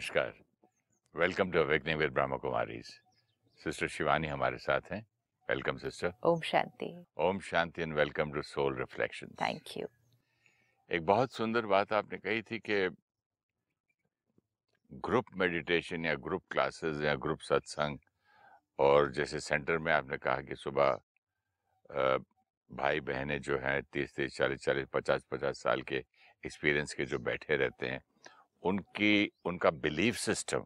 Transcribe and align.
नमस्कार। 0.00 0.32
Welcome 1.14 1.50
to 1.52 1.58
awakening 1.60 1.98
with 1.98 2.12
Brahma 2.12 2.36
Kumaris 2.40 2.86
sister 3.60 3.88
Shivani 3.92 4.28
हमारे 4.28 4.58
साथ 4.58 4.80
हैं। 4.92 5.00
Welcome 5.48 5.76
sister 5.78 6.12
Om 6.24 6.40
Shanti. 6.40 6.88
Om 7.20 7.38
Shanti 7.48 7.82
and 7.82 7.92
welcome 7.94 8.32
to 8.32 8.42
soul 8.42 8.78
reflection 8.78 9.34
thank 9.42 9.76
you 9.76 9.86
एक 10.90 11.04
बहुत 11.06 11.32
सुंदर 11.32 11.66
बात 11.74 11.92
आपने 11.92 12.18
कही 12.18 12.42
थी 12.42 12.58
कि 12.58 12.78
ग्रुप 15.04 15.36
मेडिटेशन 15.36 16.06
या 16.06 16.14
ग्रुप 16.28 16.44
क्लासेस 16.52 17.02
या 17.04 17.14
ग्रुप 17.26 17.40
सत्संग 17.50 17.98
और 18.78 19.12
जैसे 19.12 19.40
सेंटर 19.40 19.78
में 19.78 19.92
आपने 19.92 20.16
कहा 20.18 20.40
कि 20.40 20.56
सुबह 20.56 20.98
भाई 22.70 23.00
बहनें 23.10 23.40
जो 23.40 23.58
हैं 23.58 23.82
तीस 23.92 24.16
तीस 24.16 24.36
चालीस 24.36 24.64
चालीस 24.64 24.88
पचास 24.94 25.26
पचास 25.32 25.62
साल 25.62 25.82
के 25.82 26.04
एक्सपीरियंस 26.46 26.94
के 26.94 27.06
जो 27.06 27.18
बैठे 27.28 27.56
रहते 27.56 27.88
हैं 27.88 28.00
उनकी 28.62 29.30
उनका 29.44 29.70
बिलीफ 29.70 30.16
सिस्टम 30.16 30.64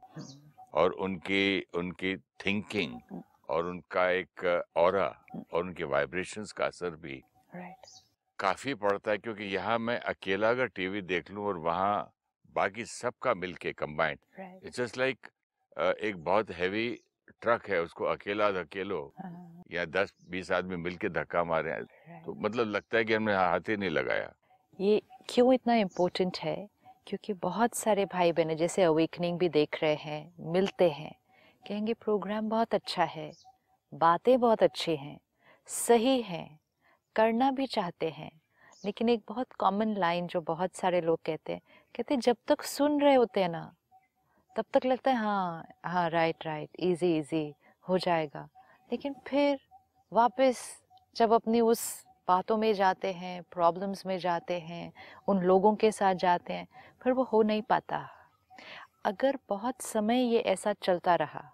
और 0.75 0.93
उनकी 1.07 1.67
उनकी 1.75 2.17
थिंकिंग 2.47 3.21
और 3.49 3.67
उनका 3.67 4.09
एक 4.11 4.45
ऑरा 4.77 5.07
और 5.53 5.63
उनके 5.63 5.85
वाइब्रेशंस 5.85 6.53
का 6.53 6.67
असर 6.67 6.97
भी 6.97 7.23
काफ़ी 8.39 8.75
पड़ता 8.75 9.11
है 9.11 9.19
क्योंकि 9.19 9.45
यहाँ 9.45 9.79
मैं 9.79 9.99
अकेला 10.01 10.51
अगर 10.51 10.67
टीवी 10.77 11.03
देख 11.03 11.31
लूँ 11.31 11.47
और 11.47 11.59
वहाँ 11.59 12.13
बाकी 12.55 12.85
सबका 12.85 13.35
मिलके 13.35 13.73
कंबाइंड 13.73 14.19
इट्स 14.65 14.77
जस्ट 14.77 14.99
लाइक 14.99 15.29
एक 16.03 16.17
बहुत 16.25 16.51
हैवी 16.51 16.89
ट्रक 17.43 17.69
है 17.69 17.81
उसको 17.83 18.05
अकेला 18.05 18.51
धकेलो 18.53 19.01
या 19.73 19.85
दस 19.85 20.15
बीस 20.31 20.51
आदमी 20.53 20.77
मिलके 20.77 21.09
धक्का 21.09 21.45
मारे 21.45 21.73
हैं 21.73 22.23
तो 22.25 22.35
मतलब 22.35 22.69
लगता 22.69 22.99
है 22.99 23.05
कि 23.05 23.15
हमने 23.15 23.35
हाथ 23.35 23.69
ही 23.69 23.77
नहीं 23.77 23.91
लगाया। 23.91 24.33
ये 24.79 25.03
क्यों 25.29 25.53
इतना 25.55 25.75
इम्पोर्टेंट 25.75 26.39
है? 26.39 26.57
क्योंकि 27.07 27.33
बहुत 27.33 27.75
सारे 27.75 28.05
भाई 28.05 28.33
बहन 28.33 28.57
जैसे 28.57 28.83
अवेकनिंग 28.83 29.39
भी 29.39 29.49
देख 29.49 29.83
रहे 29.83 29.95
हैं, 29.95 30.35
मिलते 30.41 30.91
हैं। 30.91 31.15
कहेंगे, 31.69 31.95
प्रोग्राम 31.95 32.49
बहुत 32.49 32.75
अच्छा 32.75 33.05
है, 33.05 33.33
बातें 33.95 34.41
बहुत 34.41 34.63
अच्छी 34.63 34.97
हैं, 34.97 35.21
सही 35.67 36.23
हैं, 36.23 36.61
करना 37.17 37.51
भी 37.51 37.67
चाहते 37.67 38.11
हैं। 38.11 38.41
लेकिन 38.85 39.09
एक 39.09 39.23
बहुत 39.29 39.53
कॉमन 39.53 39.95
लाइन 39.97 40.27
जो 40.27 40.41
बहुत 40.41 40.75
सारे 40.75 41.01
लोग 41.01 41.21
कहते 41.27 41.53
हैं 41.53 41.61
कहते 41.97 42.15
हैं, 42.15 42.21
जब 42.21 42.37
तक 42.47 42.63
सुन 42.63 43.01
रहे 43.01 43.15
होते 43.15 43.41
हैं 43.41 43.49
ना, 43.49 43.75
तब 44.57 44.65
तक 44.73 44.87
लगता 44.87 45.11
है 45.11 45.17
हाँ 45.17 45.65
हाँ 45.85 46.11
राइट 46.11 46.47
राइट 46.47 46.71
इजी 46.79 47.19
इजी 47.19 47.55
हो 47.89 47.99
जाएगा। 47.99 48.49
लेकिन 48.93 49.15
फिर 49.27 49.61
वापस 50.13 50.83
जब 51.17 51.33
अपनी 51.33 51.61
उस 51.61 52.04
बातों 52.29 52.57
में 52.57 52.73
जाते 52.75 53.13
हैं 53.13 53.43
प्रॉब्लम्स 53.53 54.05
में 54.07 54.19
जाते 54.19 54.59
हैं, 54.61 54.93
उन 55.29 55.41
लोगों 55.41 55.75
के 55.75 55.91
साथ 55.93 56.15
जाते 56.15 56.53
हैं 56.53 56.67
फिर 57.03 57.13
वो 57.13 57.23
हो 57.23 57.43
नहीं 57.43 57.63
पाता। 57.63 58.09
अगर 59.05 59.39
बहुत 59.49 59.83
समय 59.83 60.23
ये 60.25 60.39
ऐसा 60.39 60.73
चलता 60.83 61.15
रहा 61.15 61.45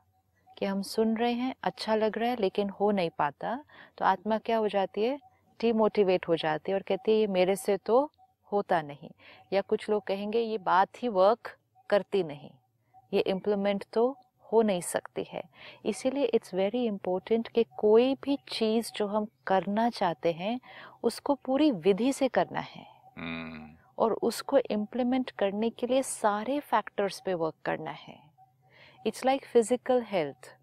कि 0.59 0.67
हम 0.67 0.83
सुन 0.83 1.17
रहे 1.17 1.33
हैं 1.33 1.55
अच्छा 1.63 1.95
लग 1.95 2.19
रहा 2.19 2.31
है, 2.31 2.37
लेकिन 2.41 2.69
हो 2.71 2.91
नहीं 2.91 3.11
पाता 3.11 3.59
तो 3.99 4.05
आत्मा 4.05 4.39
क्या 4.39 4.57
हो 4.57 4.69
जाती 4.69 5.03
है? 5.03 5.19
डीमोटिवेट 5.61 6.29
हो 6.29 6.37
जाती 6.37 6.73
है 6.73 6.77
और 6.77 6.83
कहती 6.83 7.13
है, 7.13 7.19
ये 7.19 7.27
मेरे 7.27 7.57
से 7.57 7.77
तो 7.77 8.11
होता 8.53 8.81
नहीं। 8.83 9.11
या 9.53 9.61
कुछ 9.61 9.89
लोग 9.91 10.03
कहेंगे, 10.03 10.41
ये 10.41 10.59
बात 10.59 11.03
ही 11.03 11.09
वर्क 11.09 11.57
करती 11.91 12.23
नहीं। 12.23 12.51
ये 13.13 13.21
इम्प्लीमेंट 13.21 13.85
तो 13.93 14.17
हो 14.53 14.63
नहीं 14.63 14.81
सकती 14.81 15.25
है। 15.29 15.43
इसीलिए 15.85 16.25
इट्स 16.25 16.55
वेरी 16.55 16.85
इम्पोर्टेंट 16.87 17.49
कि 17.49 17.65
कोई 17.79 18.15
भी 18.15 18.39
चीज़ 18.49 18.91
जो 18.97 19.07
हम 19.07 19.27
करना 19.47 19.89
चाहते 19.91 20.33
हैं 20.33 20.59
उसको 21.03 21.35
पूरी 21.35 21.71
विधि 21.71 22.13
से 22.13 22.29
करना 22.29 22.61
है। 22.61 22.87
हम्म, 23.19 23.69
और 23.99 24.13
उसको 24.23 24.59
इम्प्लीमेंट 24.71 25.31
करने 25.31 25.71
के 25.71 25.87
लिए 25.87 26.03
सारे 26.03 26.59
फैक्टर्स 26.61 27.21
पे 27.21 27.35
वर्क 27.35 27.55
करना 27.65 27.91
है। 27.91 28.19
इट्स 29.07 29.25
लाइक 29.27 29.45
फ़िज़िकल 29.45 30.03
हेल्थ 30.03 30.55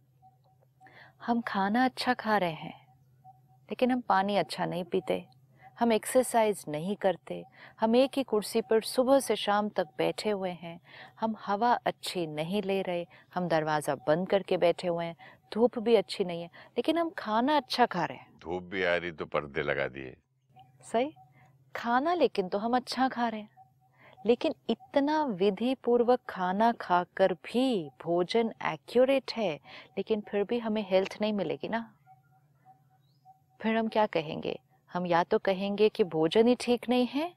हम 1.25 1.41
खाना 1.41 1.85
अच्छा 1.85 2.13
खा 2.13 2.37
रहे 2.37 2.53
हैं 2.53 2.75
लेकिन 3.69 3.91
हम 3.91 4.01
पानी 4.01 4.35
अच्छा 4.37 4.65
नहीं 4.65 4.83
पीते। 4.83 5.25
हम 5.79 5.91
एक्सरसाइज 5.91 6.65
नहीं 6.67 6.95
करते। 6.95 7.43
हम 7.79 7.95
एक 7.95 8.11
ही 8.15 8.23
कुर्सी 8.23 8.61
पर 8.61 8.81
सुबह 8.81 9.19
से 9.19 9.35
शाम 9.35 9.69
तक 9.69 9.87
बैठे 9.97 10.29
हुए 10.29 10.49
हैं। 10.49 10.79
हम 11.19 11.35
हवा 11.45 11.73
अच्छी 11.85 12.27
नहीं 12.27 12.61
ले 12.61 12.81
रहे। 12.81 13.05
हम 13.35 13.47
दरवाज़ा 13.47 13.95
बंद 13.95 14.29
करके 14.29 14.57
बैठे 14.57 14.87
हुए 14.87 15.05
हैं। 15.05 15.15
धूप 15.53 15.79
भी 15.79 15.95
अच्छी 15.95 16.23
नहीं 16.23 16.41
है। 16.41 16.47
लेकिन 16.47 16.97
हम 16.97 17.09
खाना 17.09 17.57
अच्छा 17.57 17.85
खा 17.85 18.05
रहे 18.05 18.17
हैं। 18.17 18.27
धूप 18.41 18.63
भी 18.63 18.83
आ 18.83 18.95
रही 18.95 19.11
तो 19.11 19.25
पर्दे 19.25 19.61
लगा 19.61 19.87
दिए। 19.87 20.15
सही? 20.83 21.13
खाना 21.75 22.13
लेकिन 22.13 22.49
तो 22.49 22.57
हम 22.57 22.75
अच्छा 22.75 23.07
खा 23.07 23.27
रहे 23.27 23.41
हैं। 23.41 23.49
लेकिन 24.25 24.55
इतना 24.69 25.23
विधि 25.23 25.75
पूर्वक 25.75 26.19
खाना 26.29 26.71
खाकर 26.71 27.33
भी 27.33 27.89
भोजन 28.03 28.53
एक्यूरेट 28.65 29.31
है 29.33 29.53
लेकिन 29.97 30.21
फिर 30.21 30.43
भी 30.43 30.59
हमें 30.59 30.85
हेल्थ 30.89 31.17
नहीं 31.21 31.33
मिलेगी 31.33 31.69
ना। 31.69 31.93
फिर 33.61 33.77
हम 33.77 33.87
क्या 33.87 34.05
कहेंगे? 34.05 34.59
हम 34.97 35.05
या 35.05 35.23
तो 35.23 35.37
कहेंगे 35.37 35.89
कि 35.89 36.03
भोजन 36.03 36.47
ही 36.47 36.55
ठीक 36.59 36.89
नहीं 36.89 37.07
है 37.07 37.33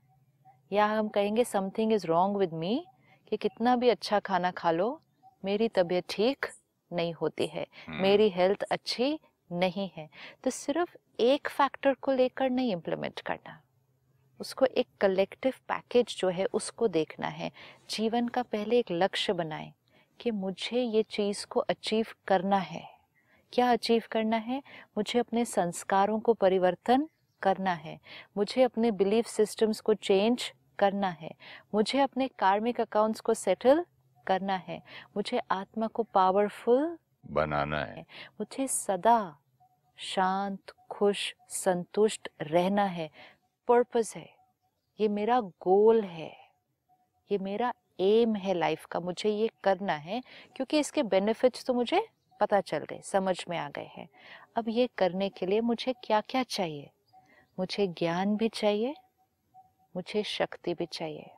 या 0.72 0.86
हम 0.86 1.08
कहेंगे 1.08 1.44
something 1.44 1.92
is 1.92 2.06
wrong 2.06 2.36
with 2.36 2.52
me 2.52 2.86
कि 3.28 3.36
कितना 3.36 3.76
भी 3.76 3.88
अच्छा 3.88 4.20
खाना 4.20 4.50
खा 4.50 4.70
लो 4.70 5.02
मेरी 5.44 5.68
तबीयत 5.68 6.04
ठीक 6.08 6.46
नहीं 6.92 7.12
होती 7.12 7.46
है 7.46 7.66
हम्म, 7.86 8.02
मेरी 8.02 8.28
हेल्थ 8.30 8.62
अच्छी 8.62 9.20
नहीं 9.52 9.90
है। 9.96 10.08
तो 10.44 10.50
सिर्फ़ 10.50 10.96
एक 11.20 11.48
फैक्टर 11.48 11.94
को 11.94 12.12
लेकर 12.12 12.50
नहीं 12.50 12.72
इम्प्लीमेंट 12.72 13.20
करना। 13.20 13.60
उसको 14.40 14.66
एक 14.66 14.86
कलेक्टिव 15.00 15.52
पैकेज 15.68 16.16
जो 16.18 16.28
है 16.28 16.44
उसको 16.44 16.88
देखना 16.88 17.26
है। 17.26 17.50
जीवन 17.90 18.28
का 18.28 18.42
पहले 18.42 18.78
एक 18.78 18.86
लक्ष्य 18.92 19.32
बनाएँ 19.32 19.72
कि 20.20 20.30
मुझे 20.30 20.82
ये 20.82 21.02
चीज़ 21.02 21.46
को 21.46 21.60
अचीव 21.60 22.06
करना 22.26 22.56
है। 22.56 22.88
क्या 23.52 23.72
अचीव 23.72 24.02
करना 24.10 24.36
है? 24.36 24.62
मुझे 24.96 25.18
अपने 25.18 25.44
संस्कारों 25.44 26.20
को 26.20 26.34
परिवर्तन 26.34 27.08
करना 27.42 27.72
है। 27.72 27.98
मुझे 28.36 28.62
अपने 28.62 28.90
बिलीफ 28.90 29.26
सिस्टम्स 29.26 29.80
को 29.80 29.94
चेंज 29.94 30.52
करना 30.78 31.08
है। 31.08 31.30
मुझे 31.74 32.00
अपने 32.00 32.28
कार्मिक 32.28 32.80
अकाउंट्स 32.80 33.20
को 33.20 33.34
सेटल 33.34 33.84
करना 34.26 34.56
है। 34.56 34.82
मुझे 35.16 35.40
आत्मा 35.50 35.86
को 35.86 36.02
पावरफुल 36.02 36.98
बनाना 37.30 37.84
है। 37.84 38.02
मुझे 38.40 38.66
सदा 38.68 39.36
शांत 39.96 40.72
खुश 40.90 41.34
संतुष्ट 41.48 42.28
रहना 42.42 42.84
है। 42.84 43.10
पर्पस 43.68 44.16
है। 44.16 44.28
ये 45.00 45.08
मेरा 45.08 45.40
गोल 45.40 46.00
है। 46.00 46.32
ये 47.30 47.38
मेरा 47.38 47.72
एम 48.00 48.34
है 48.36 48.54
लाइफ 48.54 48.84
का। 48.84 49.00
मुझे 49.00 49.30
ये 49.30 49.50
करना 49.64 49.92
है 49.92 50.22
क्योंकि 50.56 50.78
इसके 50.78 51.02
बेनिफिट्स 51.02 51.64
तो 51.64 51.74
मुझे 51.74 52.06
पता 52.40 52.60
चल 52.60 52.78
गए 52.78 53.00
समझ 53.04 53.44
में 53.48 53.56
आ 53.58 53.68
गए 53.68 53.90
हैं। 53.96 54.08
अब 54.56 54.68
ये 54.68 54.88
करने 54.98 55.28
के 55.28 55.46
लिए 55.46 55.60
मुझे 55.60 55.92
क्या 56.04 56.20
क्या 56.20 56.42
चाहिए? 56.42 56.90
मुझे 57.60 57.86
ज्ञान 57.86 58.36
भी 58.36 58.48
चाहिए 58.48 58.94
मुझे 59.96 60.22
शक्ति 60.22 60.74
भी 60.74 60.86
चाहिए। 60.86 61.30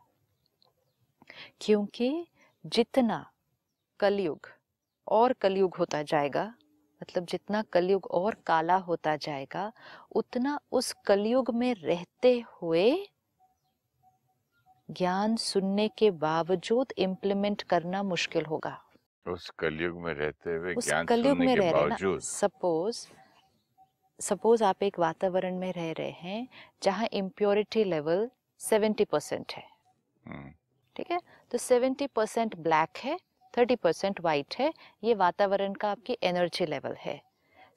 क्योंकि 1.61 2.27
जितना 2.67 3.31
कलयुग 4.01 4.47
और 5.09 5.33
कलयुग 5.33 5.75
होता 5.75 6.03
जाएगा 6.03 6.45
मतलब 7.03 7.27
जितना 7.27 7.63
कलयुग 7.63 8.07
और 8.07 8.35
काला 8.47 8.77
होता 8.77 9.17
जाएगा 9.17 9.73
उतना 10.13 10.59
उस 10.73 10.93
कलयुग 11.07 11.51
में 11.55 11.75
रहते 11.75 12.45
हुए 12.63 13.09
ज्ञान 14.91 15.37
सुनने 15.37 15.89
के 15.89 16.11
बावजूद 16.11 16.93
इम्प्लीमेंट 16.99 17.63
करना 17.63 18.03
मुश्किल 18.03 18.45
होगा। 18.45 18.77
उस 19.27 19.51
कलयुग 19.59 20.01
में 20.01 20.15
रहते 20.15 20.55
हुए 20.55 20.75
ज्ञान 20.75 21.07
सुनने 21.07 21.55
के 21.55 21.61
बावजूद। 21.73 22.21
सपोज़ 22.21 23.07
सपोज़ 24.23 24.65
आप 24.65 24.83
एक 24.83 24.99
वातावरण 24.99 25.57
में 25.59 25.73
रह 25.73 25.93
रहे 25.93 26.11
हैं 26.11 26.49
जहाँ 26.83 27.07
इम्प्योरिटी 27.13 27.85
लेवल 27.85 28.31
70 28.61 29.05
परसेंट 29.05 29.53
है। 29.53 29.63
हम्म, 30.27 30.51
ठीक 30.97 31.11
है? 31.11 31.19
तो 31.51 31.59
70 31.59 32.07
परसेंट 32.07 32.57
ब्लैक 32.57 32.99
है 32.99 33.19
30 33.55 33.77
परसेंट 33.77 34.21
वाइट 34.21 34.55
है 34.59 34.73
ये 35.05 35.15
वातावरण 35.15 35.73
का 35.73 35.91
आपकी 35.91 36.17
एनर्जी 36.23 36.67
लेवल 36.67 36.95
है। 37.01 37.21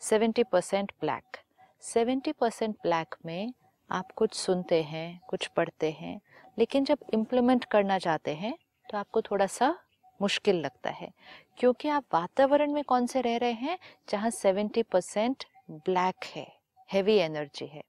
70 0.01 0.43
परसेंट 0.51 0.91
ब्लैक 1.01 1.37
70 1.83 2.33
परसेंट 2.33 2.75
ब्लैक 2.83 3.15
में 3.25 3.53
आप 3.89 4.11
कुछ 4.11 4.33
सुनते 4.33 4.83
हैं 4.83 5.19
कुछ 5.27 5.47
पढ़ते 5.47 5.91
हैं 5.91 6.19
लेकिन 6.59 6.85
जब 6.85 6.97
इम्प्लीमेंट 7.13 7.65
करना 7.65 7.99
चाहते 7.99 8.35
हैं 8.35 8.57
तो 8.91 8.97
आपको 8.97 9.21
थोड़ा 9.21 9.45
सा 9.47 9.75
मुश्किल 10.21 10.55
लगता 10.55 10.89
है। 10.89 11.11
क्योंकि 11.57 11.89
आप 11.89 12.03
वातावरण 12.13 12.73
में 12.73 12.83
कौन 12.83 13.05
से 13.05 13.21
रह 13.21 13.37
रहे 13.37 13.51
हैं 13.51 13.77
जहाँ 14.09 14.29
70 14.29 14.83
परसेंट 14.83 15.43
ब्लैक 15.69 16.25
है 16.25 16.47
हैवी 16.89 17.15
एनर्जी 17.15 17.65
है। 17.65 17.83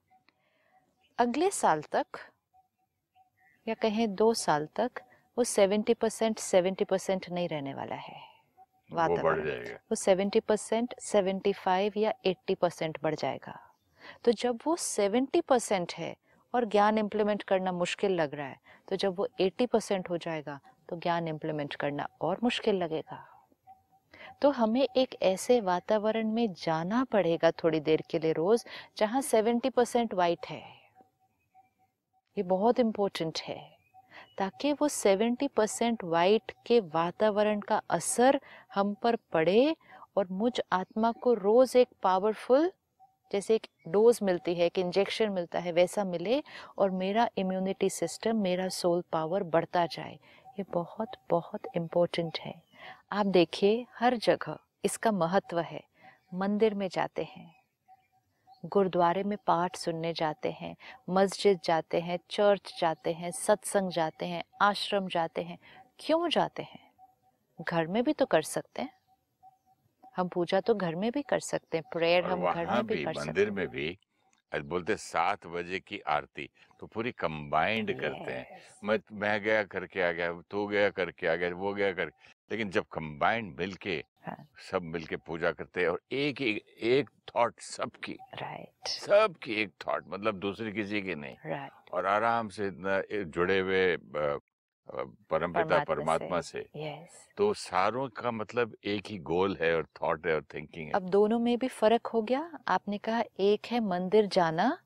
अगले 1.18 1.50
साल 1.50 1.82
तक 1.92 2.18
या 3.66 3.74
कहें 3.74 4.14
दो 4.14 4.32
साल 4.34 4.66
तक 4.76 5.00
वो 5.36 5.44
70 5.44 5.94
परसेंट 5.94 6.38
सेवेंटी 6.38 6.84
परसेंट 6.84 7.28
नहीं 7.30 7.48
रहने 7.48 7.74
वाला 7.74 7.96
है 7.96 8.14
वो 8.14 8.96
बढ़ 8.96 9.08
वातावरण 9.08 9.44
जाएगा। 9.46 9.74
वो 9.74 9.94
सेवेंटी 9.94 10.40
परसेंट 10.40 10.94
सेवेंटी 11.00 11.52
फाइव 11.52 11.92
या 11.96 12.12
एट्टी 12.26 12.54
परसेंट 12.54 12.98
बढ़ 13.02 13.14
जाएगा। 13.14 13.58
तो 14.24 14.32
जब 14.32 14.58
वो 14.66 14.76
सेवेंटी 14.76 15.40
परसेंट 15.40 15.92
है 15.92 16.14
और 16.54 16.64
ज्ञान 16.64 16.98
इम्प्लीमेंट 16.98 17.42
करना 17.42 17.72
मुश्किल 17.72 18.12
लग 18.12 18.34
रहा 18.34 18.46
है 18.46 18.60
तो 18.88 18.96
जब 18.96 19.16
वो 19.18 19.28
एट्टी 19.40 19.66
परसेंट 19.66 20.10
हो 20.10 20.18
जाएगा 20.18 20.58
तो 20.88 20.96
ज्ञान 20.96 21.28
इम्प्लीमेंट 21.28 21.74
करना 21.74 22.08
और 22.20 22.38
मुश्किल 22.42 22.76
लगेगा। 22.76 23.26
तो 24.42 24.50
हमें 24.50 24.88
एक 24.96 25.16
ऐसे 25.22 25.60
वातावरण 25.60 26.30
में 26.30 26.52
जाना 26.52 27.04
पड़ेगा 27.04 27.50
थोड़ी 27.50 27.80
देर 27.80 28.02
के 28.10 28.18
लिए 28.18 28.32
रोज, 28.32 28.66
जहाँ 28.96 29.22
70 29.22 29.70
परसेंट 29.70 30.14
वाइट 30.14 30.46
है। 30.46 30.62
ये 32.38 32.42
बहुत 32.42 32.80
इम्पोर्टेंट 32.80 33.38
है। 33.38 33.76
ताकि 34.38 34.72
वो 34.72 34.88
70 34.88 35.48
परसेंट 35.48 36.04
वाइट 36.04 36.52
के 36.66 36.80
वातावरण 36.80 37.60
का 37.60 37.82
असर 37.90 38.40
हम 38.74 38.94
पर 38.94 39.16
पड़े 39.16 39.76
और 40.16 40.28
मुझ 40.30 40.60
आत्मा 40.72 41.12
को 41.12 41.34
रोज 41.34 41.76
एक 41.76 41.88
पावरफुल 42.02 42.72
जैसे 43.32 43.54
एक 43.54 43.66
डोज 43.88 44.18
मिलती 44.22 44.54
है, 44.54 44.66
एक 44.66 44.78
इंजेक्शन 44.78 45.28
मिलता 45.28 45.58
है, 45.58 45.72
वैसा 45.72 46.04
मिले 46.04 46.42
और 46.78 46.90
मेरा 46.90 47.28
इम्यूनिटी 47.36 47.90
सिस्टम 47.90 48.36
मेरा 48.36 48.68
सोल 48.68 49.04
पावर 49.12 49.42
बढ़ता 49.42 49.86
जाए। 49.86 50.18
ये 50.58 50.64
बहुत 50.72 51.08
बहुत 51.30 51.60
इम्पोर्टेंट 51.76 52.38
है। 52.38 52.65
आप 53.10 53.26
देखिए 53.26 53.86
हर 53.98 54.16
जगह 54.16 54.58
इसका 54.84 55.10
महत्व 55.12 55.58
है। 55.60 55.82
मंदिर 56.34 56.74
में 56.74 56.88
जाते 56.88 57.22
हैं। 57.24 57.54
गुरुद्वारे 58.64 59.22
में 59.22 59.36
पाठ 59.46 59.76
सुनने 59.76 60.12
जाते 60.12 60.50
हैं 60.50 60.74
मस्जिद 61.10 61.60
जाते 61.64 62.00
हैं 62.00 62.18
चर्च 62.30 62.74
जाते 62.80 63.12
हैं 63.12 63.30
सत्संग 63.30 63.90
जाते 63.90 64.26
हैं 64.26 64.42
आश्रम 64.62 65.08
जाते 65.08 65.42
हैं। 65.42 65.58
क्यों 65.98 66.28
जाते 66.28 66.62
हैं? 66.62 66.80
घर 67.58 67.86
में 67.86 68.02
भी 68.04 68.12
तो 68.12 68.26
कर 68.26 68.42
सकते 68.42 68.82
हैं। 68.82 68.90
हम 70.16 70.28
पूजा 70.28 70.60
तो 70.60 70.74
घर 70.74 70.94
में 70.94 71.10
भी 71.12 71.22
कर 71.22 71.40
सकते 71.40 71.78
हैं 71.78 71.84
प्रेयर 71.92 72.24
हम 72.24 72.44
घर 72.44 72.66
में 72.66 72.86
भी, 72.86 72.94
भी 72.94 73.04
कर 73.04 73.12
सकते 73.12 73.20
हैं। 73.20 73.26
मंदिर 73.26 73.50
में 73.50 73.68
भी 73.68 73.98
बोलते 74.52 74.96
सात 74.96 75.46
बजे 75.46 75.78
की 75.80 75.98
आरती 76.08 76.48
तो 76.80 76.86
पूरी 76.86 77.12
कंबाइंड 77.12 77.92
करते 78.00 78.32
हैं। 78.32 78.60
मैं 78.84 78.98
मैं 79.12 79.40
गया 79.42 79.62
करके 79.64 80.02
आ 80.02 80.10
गया 80.12 80.32
तू 80.50 80.66
गया 80.66 80.90
करके 80.90 81.26
आ 81.26 81.34
गया 81.34 81.54
वो 81.54 81.72
गया 81.74 81.92
कर 81.92 82.10
लेकिन 82.50 82.70
जब 82.70 82.84
कंबाइंड 82.92 83.56
मिलके 83.58 84.02
हाँ। 84.26 84.36
सब 84.70 84.82
मिलके 84.82 85.16
पूजा 85.16 85.52
करते 85.52 85.80
हैं 85.80 85.88
और 85.88 86.00
एक 86.12 86.40
एक 86.42 86.64
एक 86.82 87.10
थॉट 87.36 87.60
सबकी। 87.60 88.12
राइट 88.34 88.88
सबकी 88.88 89.54
एक 89.54 89.72
थॉट 89.86 90.04
मतलब 90.08 90.38
दूसरी 90.38 90.72
किसी 90.72 91.02
की 91.02 91.14
नहीं। 91.14 91.36
राइट 91.46 91.90
और 91.92 92.06
आराम 92.06 92.48
से 92.48 92.66
इतना 92.66 93.00
जुड़े 93.24 93.58
हुए 93.60 93.92
अ, 93.94 93.98
परमपिता 95.30 95.64
परमात्मा 95.64 95.84
परमात्मा 95.84 96.40
से। 96.40 96.58
यस 96.76 97.26
तो 97.36 97.52
सारों 97.54 98.08
का 98.08 98.30
मतलब 98.30 98.76
एक 98.84 99.06
ही 99.06 99.18
गोल 99.18 99.56
है 99.60 99.74
और 99.76 99.86
थॉट 100.02 100.26
है 100.26 100.34
और 100.34 100.42
थिंकिंग 100.54 100.86
है। 100.86 100.92
अब 100.94 101.08
दोनों 101.08 101.38
में 101.38 101.58
भी 101.58 101.68
फ़र्क 101.68 102.06
हो 102.06 102.22
गया। 102.22 102.58
आपने 102.68 102.98
कहा 102.98 103.22
एक 103.40 103.66
है 103.66 103.80
मंदिर 103.80 104.26
जाना 104.26 104.78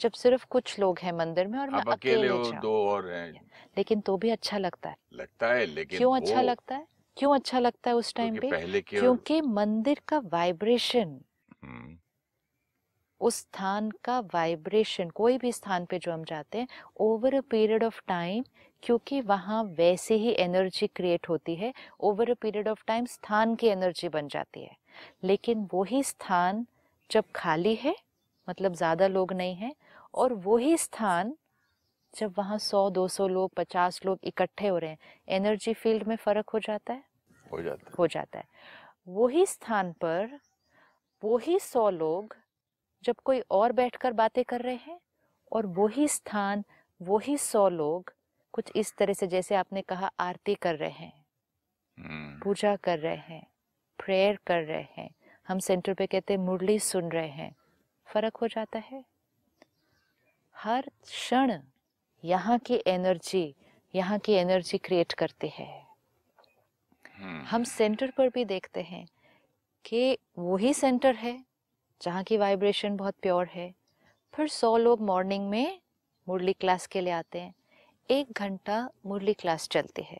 जब 0.00 0.12
सिर्फ़ 0.12 0.46
कुछ 0.50 0.78
लोग 0.78 0.98
हैं 0.98 1.12
मंदिर 1.12 1.46
में 1.46 1.58
और 1.58 1.70
मैं 1.70 1.82
अकेले 1.92 2.28
हो 2.28 2.52
दो 2.60 2.72
और 2.88 3.08
हैं। 3.10 3.32
लेकिन 3.78 4.00
तो 4.00 4.16
भी 4.16 4.30
अच्छा 4.30 4.58
लगता 4.58 4.88
है। 4.90 4.96
लगता 5.12 5.52
है 5.52 5.66
लेकिन 5.66 5.98
क्यों 5.98 6.16
अच्छा 6.16 6.40
लगता 6.42 6.74
है? 6.74 6.86
क्यों 7.16 7.34
अच्छा 7.34 7.58
लगता 7.58 7.90
है 7.90 7.96
उस 7.96 8.14
टाइम 8.14 8.38
पे? 8.38 8.50
पहले 8.50 8.80
क्योंकि 8.90 9.40
मंदिर 9.40 10.00
का 10.08 10.18
वाइब्रेशन 10.32 11.18
हम्म, 11.64 11.96
उस 13.20 13.34
स्थान 13.36 13.90
का 14.04 14.18
वाइब्रेशन 14.34 15.10
कोई 15.10 15.38
भी 15.38 15.52
स्थान 15.52 15.84
पे 15.84 15.98
जो 15.98 16.12
हम 16.12 16.24
जाते 16.24 16.58
हैं 16.58 16.68
over 17.00 17.34
a 17.34 17.40
period 17.40 17.84
of 17.84 18.00
time 18.08 18.44
क्योंकि 18.82 19.20
वहाँ 19.20 19.62
वैसे 19.78 20.14
ही 20.14 20.32
एनर्जी 20.38 20.86
क्रिएट 20.86 21.28
होती 21.28 21.54
है 21.56 21.72
over 22.00 22.30
a 22.30 22.34
period 22.34 22.68
of 22.68 22.82
time 22.86 23.04
स्थान 23.06 23.54
की 23.54 23.66
एनर्जी 23.66 24.08
बन 24.08 24.28
जाती 24.28 24.62
है। 24.64 24.76
लेकिन 25.24 25.68
वही 25.74 26.02
स्थान 26.02 26.66
जब 27.10 27.24
खाली 27.34 27.74
है 27.74 27.94
मतलब 28.48 28.74
ज़्यादा 28.74 29.06
लोग 29.06 29.32
नहीं 29.32 29.54
हैं 29.54 29.74
और 30.16 30.32
वही 30.32 30.76
स्थान 30.78 31.36
जब 32.14 32.34
वहाँ 32.38 32.58
सौ 32.58 32.90
दो 32.90 33.08
सौ 33.08 33.28
लोग 33.28 33.52
पचास 33.54 34.00
लोग 34.06 34.18
इकट्ठे 34.24 34.68
हो 34.68 34.78
रहे 34.78 34.90
हैं 34.90 34.98
एनर्जी 35.28 35.74
फ़ील्ड 35.74 36.06
में 36.08 36.16
फ़र्क 36.16 36.50
हो 36.50 36.58
जाता 36.58 36.92
है? 36.92 37.04
हो 37.52 37.62
जाता 37.62 37.86
है। 37.88 37.94
हो 37.98 38.06
जाता 38.06 38.38
है। 38.38 38.44
वही 39.08 39.46
स्थान 39.46 39.92
पर 39.92 40.38
वही 41.22 41.58
सौ 41.58 41.90
लोग 41.90 42.36
जब 43.04 43.16
कोई 43.24 43.40
और 43.50 43.72
बैठकर 43.72 44.12
बातें 44.12 44.44
कर 44.44 44.60
रहे 44.60 44.74
हैं 44.74 45.00
और 45.52 45.66
वही 45.66 46.08
स्थान 46.08 46.64
वही 47.02 47.36
सौ 47.38 47.68
लोग 47.68 48.12
कुछ 48.52 48.72
इस 48.76 48.94
तरह 48.96 49.12
से 49.12 49.26
जैसे 49.26 49.54
आपने 49.54 49.82
कहा 49.82 50.10
आरती 50.20 50.54
कर 50.54 50.76
रहे 50.76 50.90
हैं 50.90 51.12
हम्म, 51.98 52.40
पूजा 52.40 52.76
कर 52.76 52.98
रहे 52.98 53.16
हैं 53.16 53.46
प्रेयर 53.98 54.38
कर 54.46 54.62
रहे 54.62 54.86
हैं 54.96 55.10
हम 55.48 55.58
सेंटर 55.58 55.94
पे 55.94 56.06
कहते 56.06 56.34
हैं 56.34 56.40
मुरली 56.40 56.78
सुन 56.78 57.10
रहे 57.12 57.28
हैं 57.28 57.54
फ़र्क 58.06 58.36
हो 58.36 58.48
जाता 58.48 58.78
है? 58.78 59.04
हर 60.56 60.90
क्षण 61.02 61.58
यहाँ 62.24 62.58
की 62.58 62.80
एनर्जी 62.86 63.54
यहाँ 63.94 64.18
की 64.18 64.32
एनर्जी 64.32 64.78
क्रिएट 64.78 65.12
करती 65.12 65.48
है। 65.48 65.66
हम्म, 67.18 67.42
हम 67.42 67.64
सेंटर 67.64 68.10
पर 68.10 68.28
भी 68.28 68.44
देखते 68.44 68.82
हैं 68.82 69.06
कि 69.84 70.18
वही 70.38 70.74
सेंटर 70.74 71.14
है 71.14 71.44
जहाँ 72.00 72.22
की 72.24 72.36
वाइब्रेशन 72.36 72.96
बहुत 72.96 73.14
प्योर 73.22 73.46
है। 73.46 73.74
फिर 74.34 74.48
सौ 74.48 74.76
लोग 74.76 75.00
मॉर्निंग 75.00 75.48
में 75.50 75.80
मुरली 76.28 76.52
क्लास 76.52 76.86
के 76.86 77.00
लिए 77.00 77.12
आते 77.12 77.40
हैं। 77.40 77.54
एक 78.10 78.32
घंटा 78.32 78.88
मुरली 79.06 79.32
क्लास 79.32 79.68
चलती 79.68 80.02
है। 80.02 80.18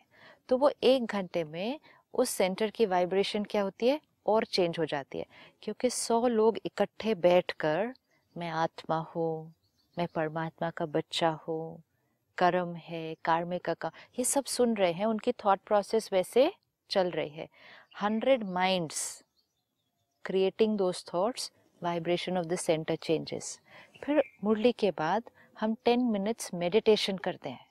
तो 0.48 0.58
वो 0.58 0.70
एक 0.82 1.06
घंटे 1.06 1.44
में 1.44 1.80
उस 2.14 2.30
सेंटर 2.30 2.70
की 2.70 2.86
वाइब्रेशन 2.86 3.44
क्या 3.44 3.62
होती 3.62 3.88
है? 3.88 4.00
और 4.26 4.44
चेंज 4.44 4.78
हो 4.78 4.84
जाती 4.84 5.18
है। 5.18 5.26
क्योंकि 5.62 5.90
सौ 5.90 6.26
लोग 6.28 6.58
इकट्ठे 6.64 7.14
बैठकर 7.14 7.94
मैं 8.36 8.50
आत्मा 8.50 8.98
हूँ 9.16 9.52
मैं 9.96 10.06
परमात्मा 10.14 10.68
का 10.70 10.86
बच्चा 10.86 11.28
हूँ, 11.42 11.82
कर्म 12.38 12.74
है, 12.76 13.14
कार्मिक 13.24 13.68
का, 13.70 13.90
ये 14.18 14.24
सब 14.24 14.44
सुन 14.44 14.74
रहे 14.76 14.92
हैं, 14.92 15.06
उनकी 15.06 15.32
थॉट 15.44 15.60
प्रोसेस 15.66 16.08
वैसे 16.12 16.50
चल 16.90 17.10
रही 17.10 17.28
है। 17.28 17.48
Hundred 18.02 18.42
minds 18.44 19.22
creating 20.24 20.76
those 20.78 21.04
thoughts 21.04 21.50
vibration 21.82 22.38
of 22.38 22.46
the 22.46 22.56
center 22.56 22.96
changes 22.96 23.60
फिर 24.04 24.22
मुरली 24.44 24.72
के 24.72 24.90
बाद 24.90 25.30
हम 25.56 25.74
टेन 25.84 26.02
मिनट्स 26.02 26.52
मेडिटेशन 26.54 27.16
करते 27.18 27.48
हैं। 27.48 27.64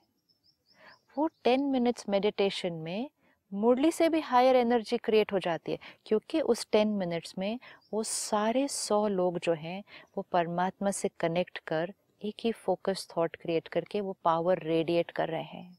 वो 1.16 1.28
टेन 1.44 1.62
मिनट्स 1.62 2.08
मेडिटेशन 2.08 2.72
में 2.74 3.08
मुरली 3.52 3.90
से 3.92 4.08
भी 4.08 4.20
हायर 4.20 4.56
एनर्जी 4.56 4.96
क्रिएट 4.98 5.32
हो 5.32 5.38
जाती 5.38 5.72
है, 5.72 5.78
क्योंकि 6.06 6.40
उस 6.40 6.66
टेन 6.72 6.88
मिनट्स 6.94 7.34
में 7.38 7.58
वो 7.92 8.02
सारे 8.02 8.66
सौ 8.68 9.06
लोग 9.08 9.38
जो 9.38 9.52
हैं, 9.54 9.82
वो 10.16 10.24
परमात्मा 10.32 10.90
से 10.90 11.10
कनेक्ट 11.20 11.58
कर 11.66 11.92
एक 12.24 12.34
ही 12.40 12.52
फोकस 12.52 13.08
थॉट 13.16 13.36
क्रिएट 13.36 13.68
करके 13.68 14.00
वो 14.00 14.16
पावर 14.24 14.58
रेडिएट 14.58 15.10
कर 15.10 15.28
रहे 15.28 15.42
हैं। 15.42 15.78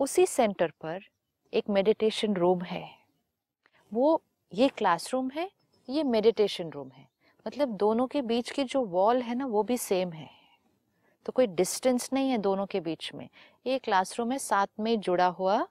उसी 0.00 0.26
सेंटर 0.26 0.70
पर 0.70 1.00
एक 1.54 1.70
मेडिटेशन 1.70 2.34
रूम 2.34 2.62
है। 2.62 2.90
वो 3.92 4.22
ये 4.54 4.68
क्लासरूम 4.68 5.30
है, 5.30 5.50
ये 5.88 6.02
मेडिटेशन 6.02 6.70
रूम 6.70 6.90
है। 6.90 7.08
मतलब 7.46 7.68
दोनों 7.68 8.06
के 8.06 8.22
बीच 8.22 8.50
की 8.50 8.64
जो 8.64 8.84
वॉल 8.84 9.22
है 9.22 9.34
ना, 9.34 9.46
वो 9.46 9.62
भी 9.62 9.78
सेम 9.78 10.12
है। 10.12 10.30
तो 11.26 11.32
कोई 11.32 11.46
डिस्टेंस 11.46 12.10
नहीं 12.12 12.30
है 12.30 12.38
दोनों 12.38 12.66
के 12.66 12.80
बीच 12.80 13.14
में। 13.14 13.28
ये 13.66 13.78
क्लासरूम 13.78 14.32
है, 14.32 14.38
साथ 14.38 14.66
में 14.80 15.00
जुड़ा 15.00 15.26
हुआ 15.26 15.68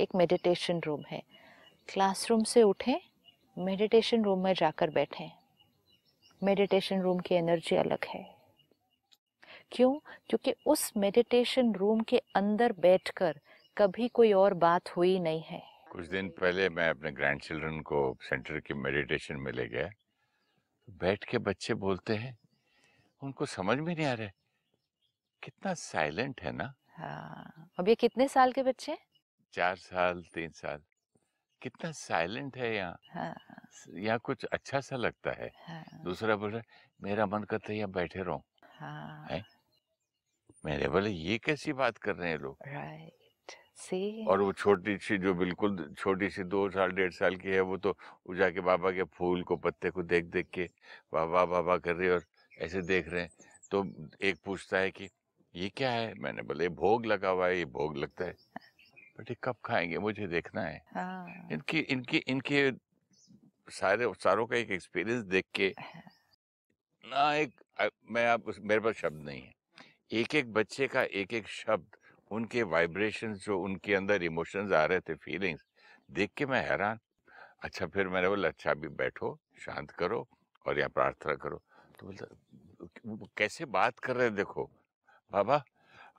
एक 0.00 0.14
मेडिटेशन 0.14 0.80
रूम 0.80 1.02
है। 1.10 1.22
क्लासरूम 1.88 2.42
से 2.42 2.62
उठें 2.62 2.98
मेडिटेशन 3.58 4.24
रूम 4.24 4.38
में 4.38 4.54
जाकर 4.54 4.90
बैठें। 4.90 5.30
मेडिटेशन 6.44 7.00
रूम 7.00 7.18
की 7.18 7.34
एनर्जी 7.34 7.76
अलग 7.76 8.04
है। 8.04 8.39
क्यों? 9.72 9.94
क्योंकि 10.28 10.54
उस 10.66 10.92
मेडिटेशन 10.96 11.72
रूम 11.74 12.00
के 12.00 12.22
अंदर 12.36 12.72
बैठकर 12.72 13.40
कभी 13.76 14.08
कोई 14.08 14.32
और 14.32 14.54
बात 14.54 14.96
हुई 14.96 15.18
नहीं 15.20 15.42
है। 15.42 15.62
कुछ 15.92 16.06
दिन 16.06 16.28
पहले 16.28 16.68
मैं 16.68 16.90
अपने 16.90 17.12
ग्रैंड 17.12 17.40
चिल्ड्रन 17.42 17.80
को 17.80 18.16
सेंटर 18.22 18.60
की 18.60 18.74
मेडिटेशन 18.74 19.36
में 19.36 19.52
ले 19.52 19.68
गया। 19.68 19.90
बैठ 20.90 21.24
के 21.24 21.38
बच्चे 21.38 21.74
बोलते 21.74 22.14
हैं 22.14 22.38
उनको 23.22 23.46
समझ 23.46 23.78
में 23.78 23.94
नहीं 23.94 24.06
आ 24.06 24.12
रहा 24.12 24.26
है। 24.26 24.32
कितना 25.42 25.74
साइलेंट 25.74 26.40
है 26.42 26.52
ना? 26.52 26.74
हाँ। 26.96 27.70
अब 27.78 27.88
ये 27.88 27.94
कितने 27.94 28.28
साल 28.28 28.52
के 28.52 28.62
बच्चे 28.62 28.98
चार 29.52 29.76
साल 29.76 30.22
तीन 30.34 30.50
साल। 30.50 30.82
कितना 31.62 31.92
साइलेंट 31.92 32.56
है 32.56 32.76
यहाँ। 32.76 32.98
हाँ। 33.10 33.34
यहाँ 33.94 34.18
कुछ 34.18 34.44
अच्छा 34.44 34.80
सा 34.80 34.96
लगता 34.96 35.30
है। 35.30 35.50
हाँ। 35.66 35.84
दूसरा 36.04 36.36
बोल 36.36 36.50
रहा 36.50 36.62
मेरा 37.02 37.26
मन 37.26 37.42
करता 37.42 37.72
है 37.72 37.78
यहाँ 37.78 37.90
बैठे 37.90 38.22
रहो। 38.22 38.44
है? 39.30 39.59
मैंने 40.64 40.88
बोले 40.88 41.10
ये 41.10 41.38
कैसी 41.38 41.72
बात 41.72 41.98
कर 41.98 42.14
रहे 42.16 42.30
हैं 42.30 42.38
लोग। 42.38 42.56
राइट 42.68 43.52
सी 43.76 44.24
और 44.26 44.40
वो 44.40 44.52
छोटी 44.52 44.96
सी 44.98 45.16
जो 45.18 45.32
बिल्कुल 45.34 45.94
छोटी 45.98 46.28
सी 46.30 46.42
दो 46.44 46.68
साल 46.70 46.90
डेढ़ 46.90 47.12
साल 47.12 47.36
की 47.36 47.48
है 47.48 47.60
वो 47.60 47.76
तो 47.76 47.90
वो 48.26 48.34
जाके 48.34 48.60
बाबा 48.60 48.90
के 48.90 49.02
फूल 49.16 49.42
को 49.42 49.56
पत्ते 49.56 49.90
को 49.90 50.02
देख 50.02 50.24
देख 50.24 50.46
के 50.54 50.68
बाबा 51.12 51.44
बाबा 51.44 51.76
कर 51.78 51.94
रही 51.96 52.08
है 52.08 52.14
और 52.14 52.24
ऐसे 52.58 52.82
देख 52.82 53.08
रहे 53.08 53.22
हैं। 53.22 53.30
तो 53.70 53.84
एक 54.22 54.38
पूछता 54.44 54.78
है 54.78 54.90
कि 54.90 55.08
ये 55.54 55.68
क्या 55.68 55.90
है? 55.90 56.14
मैंने 56.14 56.42
बोले 56.42 56.68
भोग 56.68 57.06
लगा 57.06 57.28
हुआ 57.28 57.46
है 57.46 57.58
ये 57.58 57.64
भोग 57.64 57.96
लगता 57.96 58.24
है। 58.24 58.34
बेटे 59.18 59.36
कब 59.44 59.56
खाएँगे? 59.64 59.98
मुझे 59.98 60.26
देखना 60.26 60.62
है। 60.62 60.82
हाँ। 60.94 61.48
इनकी 61.52 61.78
इनकी 61.78 62.18
इनके 62.18 62.70
सारे 63.68 64.12
सारों 64.18 64.46
का 64.46 64.56
एक 64.56 64.70
एक्सपीरियंस 64.70 65.24
देख 65.24 65.46
के 65.54 65.72
ना 67.04 67.32
एक 67.34 67.60
मैं 68.10 68.26
आप 68.26 68.52
मेरे 68.60 68.80
पास 68.80 68.94
शब्द 68.94 69.22
नहीं 69.22 69.42
है। 69.42 69.52
एक 70.10 70.34
एक 70.34 70.52
बच्चे 70.52 70.86
का 70.88 71.02
एक 71.02 71.32
एक 71.34 71.48
शब्द 71.48 71.96
उनके 72.30 72.62
वाइब्रेशंस 72.62 73.44
जो 73.44 73.58
उनके 73.62 73.94
अंदर 73.94 74.22
इमोशंस 74.22 74.72
आ 74.72 74.84
रहे 74.84 75.00
थे 75.00 75.14
फीलिंग्स 75.14 75.62
देख 76.10 76.30
के 76.36 76.46
मैं 76.46 76.62
हैरान। 76.68 76.98
अच्छा 77.64 77.86
फिर 77.86 78.08
मैंने 78.08 78.28
बोला 78.28 78.48
अच्छा 78.48 78.70
अभी 78.70 78.88
बैठो 78.98 79.38
शांत 79.64 79.90
करो 79.98 80.26
और 80.66 80.78
यहाँ 80.78 80.90
प्रार्थना 80.90 81.34
करो। 81.34 81.60
तो 82.00 82.06
बोलता 82.06 83.26
कैसे 83.38 83.64
बात 83.70 83.98
कर 83.98 84.16
रहे 84.16 84.30
देखो 84.30 84.64
बाबा 85.32 85.62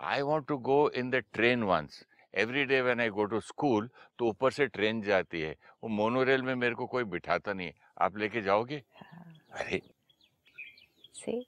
I 0.08 0.22
want 0.22 0.48
to 0.48 0.58
go 0.58 0.80
in 0.96 1.10
the 1.10 1.24
train 1.34 1.64
once 1.64 2.04
every 2.34 2.66
day 2.66 2.82
when 2.82 3.02
I 3.02 3.10
go 3.10 3.26
to 3.26 3.40
school 3.42 3.90
तो 4.20 4.28
ऊपर 4.28 4.52
से 4.52 4.68
ट्रेन 4.68 5.02
जाती 5.02 5.42
है। 5.42 5.56
वो 5.84 5.90
मोनोरेल 5.90 6.42
में 6.42 6.54
मेरे 6.56 6.76
को 6.76 6.86
कोई 6.88 7.04
बिठाता 7.04 7.54
नहीं 7.54 7.68
है। 7.68 7.74
आप 8.02 8.18
लेके 8.18 8.42
जाओगे? 8.42 8.84
हाँ। 8.96 9.34
अरे! 9.54 9.82
से 11.16 11.42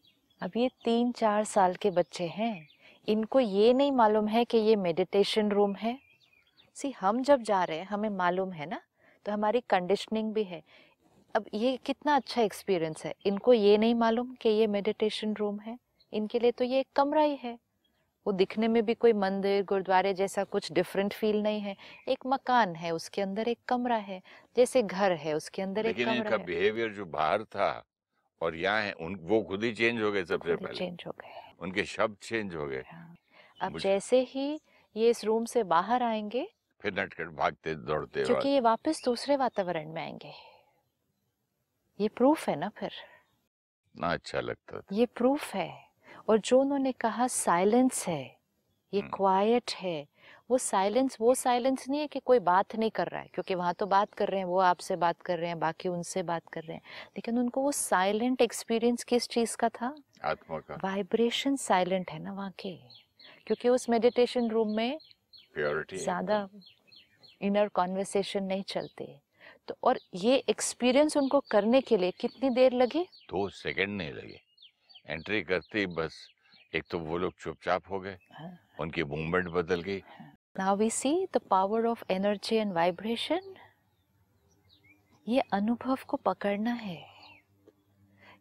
अब 0.43 0.51
ये 0.55 0.69
तीन 0.85 1.11
चार 1.11 1.43
साल 1.43 1.75
के 1.75 1.89
बच्चे 1.91 2.27
हैं। 2.27 2.67
इनको 3.07 3.39
ये 3.39 3.73
नहीं 3.73 3.91
मालूम 3.91 4.27
है 4.27 4.45
कि 4.45 4.57
ये 4.57 4.75
मेडिटेशन 4.75 5.49
रूम 5.49 5.75
है। 5.75 5.99
सी 6.75 6.91
हम 6.91 7.23
जब 7.23 7.41
जा 7.41 7.63
रहे 7.63 7.77
हैं 7.77 7.85
हमें 7.85 8.09
मालूम 8.09 8.51
है 8.51 8.65
ना? 8.65 8.81
तो 9.25 9.31
हमारी 9.31 9.59
कंडीशनिंग 9.69 10.33
भी 10.33 10.43
है। 10.43 10.63
अब 11.35 11.45
ये 11.53 11.79
कितना 11.85 12.15
अच्छा 12.15 12.41
एक्सपीरियंस 12.41 13.05
है। 13.05 13.13
इनको 13.25 13.53
ये 13.53 13.77
नहीं 13.77 13.95
मालूम 13.95 14.35
कि 14.41 14.49
ये 14.49 14.67
मेडिटेशन 14.67 15.33
रूम 15.33 15.59
है। 15.59 15.79
इनके 16.13 16.39
लिए 16.39 16.51
तो 16.51 16.63
ये 16.63 16.79
एक 16.79 16.87
कमरा 16.95 17.21
ही 17.21 17.35
है। 17.35 17.59
वो 18.27 18.31
दिखने 18.33 18.67
में 18.67 18.85
भी 18.85 18.93
कोई 18.93 19.13
मंदिर 19.13 19.63
गुरुद्वारे 19.63 20.13
जैसा 20.13 20.43
कुछ 20.43 20.71
डिफरेंट 20.71 21.13
फील 21.13 21.41
नहीं 21.41 21.61
है। 21.61 21.75
एक 22.07 22.19
मकान 22.25 22.75
है 22.75 22.91
उसके 22.91 23.21
अंदर 23.21 23.47
एक 23.47 23.59
कमरा 23.67 23.95
है। 23.95 24.21
जैसे 24.57 24.83
घर 24.83 25.11
है 25.11 25.33
उसके 25.33 25.61
अंदर 25.61 25.85
एक 25.85 25.97
कमरा 25.97 26.13
इनका 26.13 26.35
है। 26.35 26.45
बिहेवियर 26.45 26.89
जो 26.89 27.05
बाहर 27.05 27.43
था 27.43 27.85
और 28.43 28.55
यहाँ 28.55 28.81
है 28.81 28.91
उन 28.93 29.15
वो 29.15 29.41
खुद 29.41 29.63
ही 29.63 29.73
चेंज 29.73 30.01
हो 30.01 30.11
गए 30.11 30.23
सबसे 30.25 30.55
पहले। 30.55 30.75
चेंज 30.75 31.03
हो 31.07 31.11
गए 31.11 31.51
उनके 31.59 31.83
शब्द 31.85 32.17
चेंज 32.21 32.55
हो 32.55 32.67
गए। 32.67 32.83
हाँ। 32.87 33.15
अब 33.61 33.77
जैसे 33.77 34.19
ही 34.19 34.59
ये 34.95 35.09
इस 35.09 35.23
रूम 35.25 35.45
से 35.45 35.63
बाहर 35.63 36.03
आएँगे 36.03 36.47
फिर 36.81 36.99
नटखट 36.99 37.27
भागते 37.27 37.75
दौड़ते 37.75 38.23
क्योंकि 38.23 38.49
ये 38.49 38.59
वापस 38.59 39.01
दूसरे 39.05 39.35
वातावरण 39.35 39.93
में 39.93 40.01
आएँगे। 40.01 40.33
ये 41.99 42.07
प्रूफ 42.07 42.49
है 42.49 42.55
ना 42.55 42.69
फिर? 42.69 42.91
इतना 42.91 44.07
अच्छा 44.07 44.39
लगता 44.39 44.79
था। 44.79 44.95
ये 44.95 45.05
प्रूफ 45.05 45.53
है। 45.55 45.85
और 46.29 46.37
जो 46.37 46.59
उन्होंने 46.59 46.91
कहा 46.91 47.27
साइलेंस 47.27 48.07
है। 48.07 48.23
ये 48.93 48.99
हम्म। 48.99 49.11
क्वाइट 49.13 49.71
है। 49.71 50.07
वो 50.49 50.57
साइलेंस 50.57 51.17
वो 51.21 51.33
साइलेंस 51.35 51.85
नहीं 51.89 51.99
है 52.01 52.07
कि 52.07 52.19
कोई 52.19 52.39
बात 52.39 52.75
नहीं 52.75 52.89
कर 52.91 53.07
रहा 53.07 53.21
है 53.21 53.27
क्योंकि 53.33 53.55
वहाँ 53.55 53.73
तो 53.73 53.85
बात 53.85 54.13
कर 54.13 54.29
रहे 54.29 54.39
हैं 54.39 54.45
वो 54.45 54.59
आपसे 54.61 54.95
बात 54.95 55.21
कर 55.21 55.37
रहे 55.39 55.47
हैं 55.47 55.59
बाकी 55.59 55.89
उनसे 55.89 56.23
बात 56.23 56.47
कर 56.53 56.63
रहे 56.63 56.75
हैं। 56.75 56.81
लेकिन 57.15 57.37
उनको 57.39 57.61
वो 57.61 57.71
साइलेंट 57.71 58.41
एक्सपीरियंस 58.41 59.03
किस 59.03 59.27
चीज़ 59.27 59.55
का 59.57 59.69
था? 59.69 59.93
आत्मा 60.23 60.59
का। 60.59 60.75
वाइब्रेशन 60.83 61.55
साइलेंट 61.55 62.11
है 62.11 62.19
ना 62.19 62.33
वहाँ 62.33 62.51
के 62.59 62.75
क्योंकि 63.47 63.69
उस 63.69 63.89
मेडिटेशन 63.89 64.49
रूम 64.49 64.75
में 64.75 64.97
प्योरिटी 65.55 65.97
ज़्यादा 65.97 66.47
इनर 67.41 67.67
कॉन्वर्सेशन 67.67 68.43
नहीं 68.43 68.63
चलते। 68.63 69.07
तो 69.67 69.75
और 69.83 69.99
ये 70.15 70.35
एक्सपीरियंस 70.49 71.17
उनको 71.17 71.39
करने 71.51 71.81
के 71.81 71.97
लिए 71.97 72.11
कितनी 72.11 72.49
देर 72.49 72.73
लगी? 72.73 73.03
दो 73.29 73.49
सेकंड 73.49 73.97
नहीं 73.97 74.13
लगे। 74.13 74.39
एंट्री 75.07 75.41
करते 75.43 75.79
ही 75.79 75.85
बस 75.87 76.27
एक 76.73 76.83
तो 76.91 76.99
वो 76.99 77.17
लोग 77.17 77.33
चुपचाप 77.39 77.89
हो 77.91 77.99
गए 77.99 78.17
हाँ। 78.31 78.57
उनकी 78.79 79.03
मूवमेंट 79.03 79.47
बदल 79.49 79.81
गई। 79.81 80.01
Now 80.55 80.75
we 80.75 80.89
see 80.89 81.11
the 81.33 81.37
power 81.49 81.85
of 81.85 82.03
energy 82.11 82.55
and 82.55 82.73
vibration 82.73 83.53
ये 85.27 85.41
अनुभव 85.53 85.97
को 86.07 86.17
पकड़ना 86.17 86.71
है। 86.71 87.01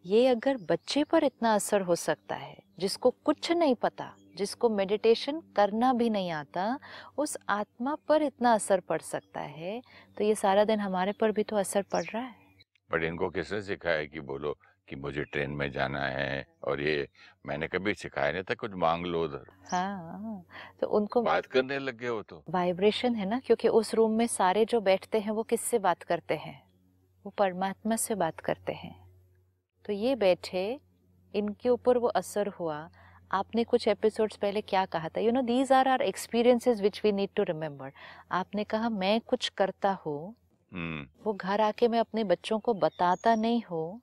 ये 0.07 0.27
अगर 0.27 0.57
बच्चे 0.71 1.05
पर 1.05 1.25
इतना 1.25 1.55
असर 1.55 1.81
हो 1.81 1.95
सकता 1.97 2.37
है 2.37 2.57
जिसको 2.79 3.11
कुछ 3.25 3.51
नहीं 3.53 3.75
पता 3.75 4.12
जिसको 4.37 4.69
मेडिटेशन 4.69 5.41
करना 5.57 5.93
भी 5.93 6.09
नहीं 6.11 6.31
आता 6.31 6.79
उस 7.19 7.37
आत्मा 7.49 7.95
पर 8.09 8.23
इतना 8.23 8.53
असर 8.53 8.81
पड़ 8.81 9.01
सकता 9.03 9.41
है 9.41 9.81
तो 10.19 10.25
ये 10.25 10.35
सारा 10.35 10.65
दिन 10.65 10.81
हमारे 10.81 11.12
पर 11.12 11.33
भी 11.33 11.43
तो 11.43 11.57
असर 11.57 11.83
पड़ 11.83 12.05
रहा 12.05 12.23
है। 12.23 12.35
बट 12.91 13.03
इनको 13.05 13.29
किसने 13.31 13.62
सिखाया 13.62 14.05
कि 14.05 14.21
बोलो 14.23 14.57
कि 14.89 14.97
मुझे 14.97 15.25
ट्रेन 15.25 15.51
में 15.51 15.71
जाना 15.73 16.05
है 16.07 16.47
और 16.65 16.81
ये 16.81 17.07
मैंने 17.47 17.69
कभी 17.69 17.95
सिखाया 17.95 18.33
नहीं 18.33 18.43
था 18.43 18.55
कुछ 18.55 18.73
मांग 18.77 19.07
लो 19.07 19.25
उधर। 19.25 19.45
हाँ 19.71 20.45
तो 20.81 20.87
उनको 20.89 21.23
बात 21.23 21.47
करने 21.47 21.79
लग 21.79 21.99
गए 21.99 22.09
वो 22.09 22.23
तो। 22.23 22.43
वाइब्रेशन 22.51 23.15
है 23.15 23.29
ना 23.29 23.39
क्योंकि 23.39 23.69
उस 23.69 23.95
रूम 23.95 24.12
में 24.12 24.27
सारे 24.27 24.65
जो 24.65 24.81
बैठते 24.81 25.21
हैं 25.21 25.31
वो 25.31 25.43
किससे 25.43 25.79
बात 25.79 26.03
करते 26.03 26.35
हैं? 26.37 26.62
वो 27.25 27.33
परमात्मा 27.39 27.97
से 27.97 28.15
बात 28.15 28.41
करते 28.41 28.73
हैं। 28.73 28.95
तो 29.85 29.93
ये 29.93 30.15
बैठे 30.17 30.65
इनके 31.35 31.69
ऊपर 31.69 31.99
वो 31.99 32.09
असर 32.09 32.49
हुआ। 32.49 32.89
आपने 33.31 33.65
कुछ 33.65 33.87
एपिसोड्स 33.89 34.37
पहले 34.37 34.61
क्या 34.61 34.85
कहा 34.87 35.09
था? 35.09 35.21
You 35.21 35.33
know 35.33 35.43
these 35.43 35.73
are 35.73 35.89
are 35.89 36.03
experiences 36.03 36.81
which 36.81 37.01
we 37.05 37.12
need 37.12 37.31
to 37.37 37.43
remember 37.43 37.93
आपने 38.33 38.65
कहा 38.65 38.89
मैं 38.89 39.21
कुछ 39.21 39.49
करता 39.49 39.99
हूँ 40.07 40.35
हम्म। 40.73 41.07
वो 41.25 41.33
घर 41.35 41.61
आके 41.61 41.89
मैं 41.89 42.01
अपने 42.01 42.25
बच्चों 42.25 42.59
को 42.59 42.75
बताता 42.75 43.35
नहीं 43.35 43.62
हूँ 43.71 44.01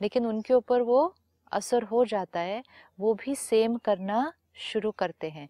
लेकिन 0.00 0.26
उनके 0.26 0.54
ऊपर 0.54 0.82
वो 0.82 1.14
असर 1.52 1.82
हो 1.82 2.04
जाता 2.04 2.40
है 2.40 2.62
वो 3.00 3.14
भी 3.14 3.34
सेम 3.34 3.76
करना 3.76 4.32
शुरू 4.62 4.90
करते 4.90 5.30
हैं। 5.30 5.48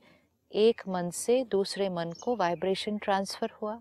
एक 0.53 0.83
मन 0.89 1.11
से 1.11 1.43
दूसरे 1.45 1.89
मन 1.89 2.13
को 2.23 2.37
वाइब्रेशन 2.37 2.99
ट्रांसफ़र 2.99 3.51
हुआ। 3.63 3.81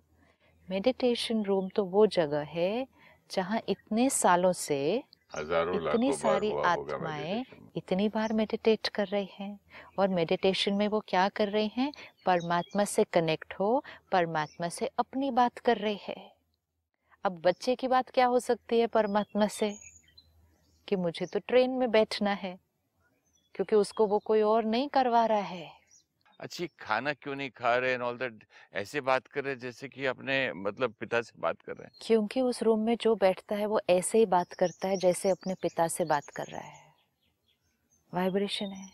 मेडिटेशन 0.68 1.44
रूम 1.44 1.70
तो 1.70 1.84
वो 1.86 2.06
जगह 2.08 2.44
है 2.50 2.88
जहाँ 3.32 3.62
इतने 3.70 4.10
सालों 4.10 4.52
से 4.54 4.80
इतनी 5.36 6.12
सारी 6.14 6.52
आत्माएँ 6.66 7.44
इतनी 7.78 8.08
बार 8.10 8.34
मेडिटेट 8.34 8.88
कर 8.88 9.08
रहे 9.08 9.28
हैं 9.34 9.60
और 10.00 10.08
मेडिटेशन 10.08 10.74
में 10.74 10.88
वो 10.88 11.00
क्या 11.08 11.28
कर 11.30 11.48
रहे 11.48 11.70
हैं? 11.74 11.92
परमात्मा 12.26 12.84
से 12.86 13.04
कनेक्ट 13.04 13.54
हो 13.54 13.84
परमात्मा 14.12 14.70
से 14.70 14.90
अपनी 15.00 15.32
बात 15.32 15.58
कर 15.60 15.78
रहे 15.78 15.98
हैं। 16.02 16.32
अब 17.26 17.42
बच्चे 17.46 17.76
की 17.76 17.88
बात 17.88 18.10
क्या 18.10 18.26
हो 18.26 18.40
सकती 18.40 18.80
है 18.80 18.88
परमात्मा 18.88 19.48
से? 19.48 19.74
कि 20.90 20.96
मुझे 20.96 21.26
तो 21.26 21.40
ट्रेन 21.40 21.70
में 21.70 21.92
बैठना 21.92 22.34
है 22.34 22.60
क्योंकि 23.56 23.76
उसको 23.76 24.08
वो 24.08 24.20
कोई 24.20 24.42
और 24.42 24.66
नहीं 24.66 24.90
करवा 24.90 25.26
रहा 25.26 25.40
है। 25.40 25.72
अच्छी 26.40 26.68
खाना 26.68 27.14
क्यों 27.14 27.36
नहीं 27.36 27.50
खा 27.50 27.76
रहे 27.76 27.94
एंड 27.94 28.02
ऑल 28.02 28.18
दैट 28.18 28.44
ऐसे 28.74 29.02
बात 29.02 29.28
कर 29.28 29.44
रहे 29.44 29.56
जैसे 29.56 29.88
कि 29.88 30.06
अपने 30.06 30.54
मतलब 30.54 30.94
पिता 30.94 31.22
से 31.22 31.34
बात 31.40 31.62
कर 31.62 31.74
रहे 31.74 31.84
हैं। 31.84 31.92
क्योंकि 32.02 32.42
उस 32.42 32.64
रूम 32.64 32.80
में 32.80 32.98
जो 33.02 33.16
बैठता 33.16 33.56
है 33.56 33.66
वो 33.66 33.82
ऐसे 33.90 34.18
ही 34.18 34.26
बात 34.26 34.54
करता 34.54 34.88
है 34.88 34.98
जैसे 34.98 35.30
अपने 35.30 35.54
पिता 35.54 35.88
से 35.88 36.06
बात 36.06 36.30
कर 36.30 36.44
रहा 36.44 36.62
है। 36.62 36.94
वाइब्रेशन 38.14 38.66
है। 38.66 38.90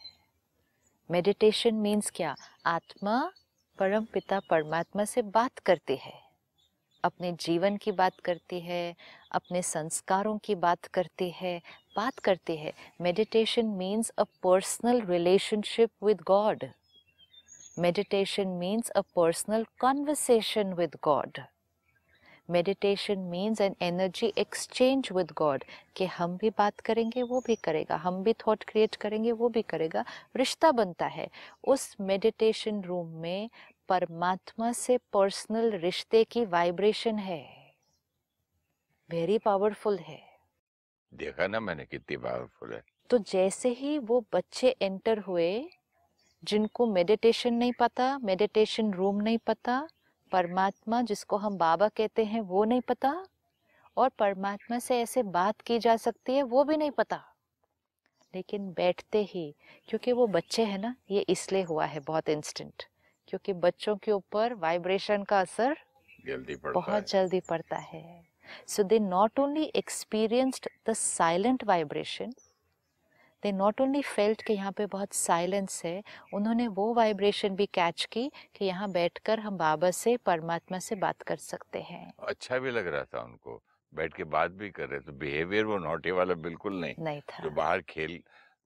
मेडिटेशन 1.11 1.75
मीन्स 1.75 2.11
क्या? 2.15 2.35
आत्मा 2.65 3.31
परम 3.79 4.05
पिता 4.05 4.39
परमात्मा 4.39 5.05
से 5.05 5.21
बात 5.21 5.59
करती 5.59 5.95
है। 5.95 6.24
अपने 7.05 7.31
जीवन 7.31 7.77
की 7.77 7.91
बात 7.91 8.19
करती 8.19 8.59
है, 8.59 8.95
अपने 9.31 9.61
संस्कारों 9.61 10.37
की 10.37 10.55
बात 10.55 10.85
करती 10.85 11.29
है, 11.29 11.59
बात 11.95 12.19
करती 12.19 12.55
है। 12.57 12.73
Meditation 13.01 13.65
means 13.65 14.09
a 14.09 14.23
personal 14.43 15.01
relationship 15.01 15.89
with 16.03 16.21
God 16.27 16.65
meditation 17.79 18.47
means 18.47 18.89
a 18.89 19.01
personal 19.15 19.65
conversation 19.79 20.73
with 20.73 20.95
God 21.03 21.39
meditation 22.49 23.19
means 23.19 23.61
an 23.61 23.75
energy 23.81 24.31
exchange 24.37 25.09
with 25.11 25.31
God 25.37 25.63
कि 25.95 26.05
हम 26.05 26.35
भी 26.37 26.49
बात 26.49 26.79
करेंगे, 26.79 27.23
वो 27.23 27.39
भी 27.47 27.55
करेगा। 27.55 27.95
हम 27.95 28.21
भी 28.23 28.33
थॉट 28.33 28.63
क्रिएट 28.63 28.95
करेंगे, 28.95 29.31
वो 29.31 29.49
भी 29.49 29.61
करेगा। 29.61 30.03
रिश्ता 30.35 30.71
बनता 30.71 31.05
है। 31.07 31.27
उस 31.67 31.95
मेडिटेशन 32.01 32.81
रूम 32.81 33.07
में 33.07 33.49
परमात्मा 33.89 34.71
से 34.71 34.97
पर्सनल 35.13 35.71
रिश्ते 35.71 36.23
की 36.23 36.45
वाइब्रेशन 36.45 37.17
है। 37.17 37.43
वेरी 39.09 39.37
पावरफुल 39.37 39.97
है। 39.97 40.21
देखा 41.13 41.47
ना 41.47 41.59
मैंने 41.59 41.85
कितनी 41.85 42.17
पावरफुल 42.17 42.73
है। 42.73 42.83
तो 43.09 43.17
जैसे 43.17 43.69
ही 43.69 43.97
वो 43.99 44.25
बच्चे 44.33 44.75
एंटर 44.81 45.19
हुए 45.19 45.69
जिनको 46.43 46.85
मेडिटेशन 46.85 47.53
नहीं 47.53 47.73
पता 47.79 48.17
मेडिटेशन 48.19 48.93
रूम 48.93 49.21
नहीं 49.21 49.37
पता 49.37 49.87
परमात्मा 50.31 51.01
जिसको 51.01 51.37
हम 51.37 51.57
बाबा 51.57 51.87
कहते 51.87 52.25
हैं 52.25 52.41
वो 52.41 52.63
नहीं 52.63 52.81
पता 52.81 53.27
और 53.97 54.09
परमात्मा 54.09 54.79
से 54.79 55.01
ऐसे 55.01 55.23
बात 55.23 55.61
की 55.61 55.79
जा 55.79 55.95
सकती 55.97 56.35
है 56.35 56.43
वो 56.43 56.63
भी 56.63 56.77
नहीं 56.77 56.91
पता। 56.91 57.23
लेकिन 58.35 58.73
बैठते 58.73 59.23
ही 59.23 59.55
क्योंकि 59.87 60.11
वो 60.11 60.27
बच्चे 60.27 60.65
हैं 60.65 60.77
ना 60.77 60.95
ये 61.11 61.21
इसलिए 61.29 61.63
हुआ 61.63 61.85
है 61.85 61.99
बहुत 61.99 62.29
इंस्टेंट 62.29 62.83
क्योंकि 63.27 63.53
बच्चों 63.53 63.95
के 63.95 64.11
ऊपर 64.11 64.53
वाइब्रेशन 64.53 65.23
का 65.23 65.39
असर 65.39 65.75
जल्दी 66.25 66.55
पड़ता 66.55 66.91
है। 66.91 67.01
जल्दी 67.01 67.39
पड़ता 67.39 67.77
है। 67.77 68.03
So 68.67 68.83
they 68.83 68.99
not 68.99 69.39
only 69.39 69.63
experienced 69.75 70.67
the 70.89 70.93
silent 70.93 71.63
vibration 71.63 72.33
they 73.43 73.51
not 73.51 73.81
only 73.81 74.01
felt 74.01 74.41
कि 74.41 74.53
यहाँ 74.53 74.71
पे 74.71 74.85
बहुत 74.85 75.13
साइलेंस 75.13 75.81
है 75.85 76.01
उन्होंने 76.33 76.67
वो 76.67 76.93
वाइब्रेशन 76.93 77.55
भी 77.55 77.65
कैच 77.65 78.05
की 78.11 78.29
कि 78.55 78.65
यहाँ 78.65 78.89
बैठकर 78.91 79.39
हम 79.39 79.57
बाबा 79.57 79.91
से 79.91 80.15
परमात्मा 80.17 80.79
से 80.79 80.95
बात 80.95 81.21
कर 81.21 81.37
सकते 81.37 81.81
हैं। 81.81 82.13
अच्छा 82.19 82.59
भी 82.59 82.71
लग 82.71 82.87
रहा 82.87 83.03
था 83.03 83.21
उनको। 83.21 83.61
बैठ 83.93 84.13
के 84.13 84.23
बात 84.23 84.51
भी 84.51 84.69
कर 84.69 84.89
रहे 84.89 84.99
तो 84.99 85.11
बिहेवियर 85.11 85.65
वो 85.65 85.77
नोटे 85.77 86.11
वाला 86.11 86.33
बिल्कुल 86.33 86.79
नहीं। 86.81 86.95
नहीं 86.99 87.21
था। 87.21 87.43
जो 87.43 87.49
बाहर 87.49 87.81
खेल 87.81 88.19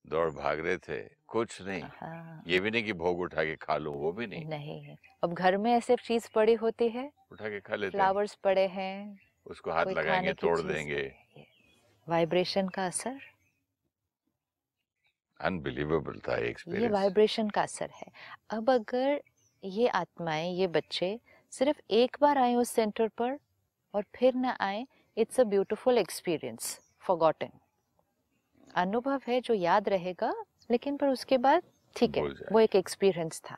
दौड़ 0.09 0.29
भाग 0.31 0.59
रहे 0.59 0.77
थे 0.77 1.01
कुछ 1.27 1.61
नहीं। 1.61 1.81
हाँ। 1.81 2.43
ये 2.47 2.59
भी 2.59 2.71
नहीं 2.71 2.83
कि 2.83 2.93
भोग 2.93 3.19
उठा 3.19 3.43
के 3.43 3.55
खा 3.55 3.77
लो 3.77 3.91
वो 3.91 4.11
भी 4.11 4.27
नहीं। 4.27 4.45
नहीं 4.45 4.95
अब 5.23 5.33
घर 5.33 5.57
में 5.57 5.71
ऐसे 5.73 5.95
चीज़ 5.95 6.27
पड़ी 6.35 6.53
होती 6.53 6.89
है 6.89 7.09
उठा 7.31 7.49
के 7.49 7.59
खा 7.59 7.75
लेते 7.75 7.91
फ्लावर्स 7.91 8.35
पड़े 8.35 8.67
हैं 8.67 9.19
उसको 9.45 9.71
हाथ 9.71 9.85
लगाएँगे 9.85 10.33
तोड़ 10.33 10.59
देंगे। 10.61 11.11
वाइब्रेशन 12.07 12.67
का 12.67 12.85
असर? 12.85 13.19
अनबिलीवेबल 15.39 16.19
था 16.19 16.37
ये 16.37 16.87
वाइब्रेशन 16.87 17.49
का 17.49 17.61
असर 17.61 17.89
है। 17.89 18.11
अब 18.49 18.69
अगर 18.69 19.21
ये 19.63 19.87
आत्माएँ 19.87 20.51
ये 20.53 20.67
बच्चे 20.67 21.19
सिर्फ़ 21.53 21.79
एक 21.91 22.17
बार 22.21 22.37
आए 22.37 22.55
उस 22.55 22.69
सेंटर 22.69 23.07
पर 23.07 23.37
और 23.93 24.03
फिर 24.15 24.33
ना 24.35 24.57
आए 24.61 24.85
it's 25.17 25.39
a 25.39 25.43
beautiful 25.43 25.97
experience 25.97 26.79
forgotten. 27.01 27.49
अनुभव 28.75 29.21
है 29.27 29.39
जो 29.41 29.53
याद 29.53 29.89
रहेगा 29.89 30.33
लेकिन 30.71 30.97
पर 30.97 31.09
उसके 31.09 31.37
बाद 31.37 31.63
ठीक 31.95 32.17
है 32.17 32.23
वो 32.51 32.59
एक 32.59 32.75
एक्सपीरियंस 32.75 33.41
था। 33.41 33.57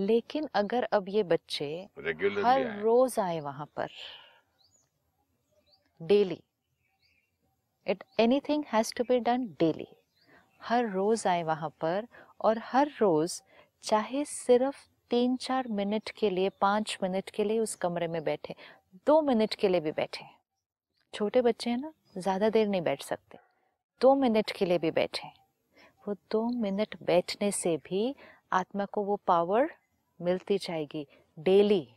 लेकिन 0.00 0.48
अगर 0.54 0.82
अब 0.92 1.08
ये 1.08 1.22
बच्चे 1.22 1.66
हर 2.36 2.66
रोज 2.80 3.18
आए 3.18 3.40
वहाँ 3.40 3.66
पर 3.76 3.90
daily 6.00 6.40
it 7.86 8.04
anything 8.20 8.64
has 8.72 8.92
to 8.96 9.04
be 9.04 9.18
done 9.20 9.46
daily 9.60 9.86
हर 10.62 10.88
रोज 10.90 11.26
आए 11.26 11.42
वहाँ 11.42 11.70
पर 11.80 12.06
और 12.40 12.58
हर 12.64 12.90
रोज 13.00 13.40
चाहे 13.84 14.24
सिर्फ़ 14.24 14.86
तीन 15.10 15.36
चार 15.36 15.68
मिनट 15.70 16.10
के 16.10 16.30
लिए 16.30 16.48
पाँच 16.60 16.96
मिनट 17.02 17.30
के 17.30 17.44
लिए 17.44 17.58
उस 17.58 17.74
कमरे 17.74 18.08
में 18.08 18.22
बैठे 18.24 18.54
दो 19.06 19.20
मिनट 19.22 19.54
के 19.54 19.68
लिए 19.68 19.80
भी 19.80 19.90
बैठे। 19.92 20.24
छोटे 21.14 21.42
बच्चे 21.42 21.70
हैं 21.70 21.78
ना 21.78 21.92
ज़्यादा 22.18 22.48
देर 22.50 22.68
नहीं 22.68 22.80
बैठ 22.82 23.02
सकते। 23.02 23.38
दो 24.00 24.14
मिनट 24.14 24.50
के 24.50 24.64
लिए 24.64 24.78
भी 24.78 24.90
बैठे 24.90 25.28
वो 26.08 26.14
दो 26.14 26.48
मिनट 26.48 26.96
बैठने 27.02 27.50
से 27.50 27.76
भी 27.76 28.16
आत्मा 28.52 28.84
को 28.84 29.02
वो 29.02 29.20
पावर 29.26 29.70
मिलती 30.20 30.58
जाएगी 30.58 31.06
डेली 31.38 31.88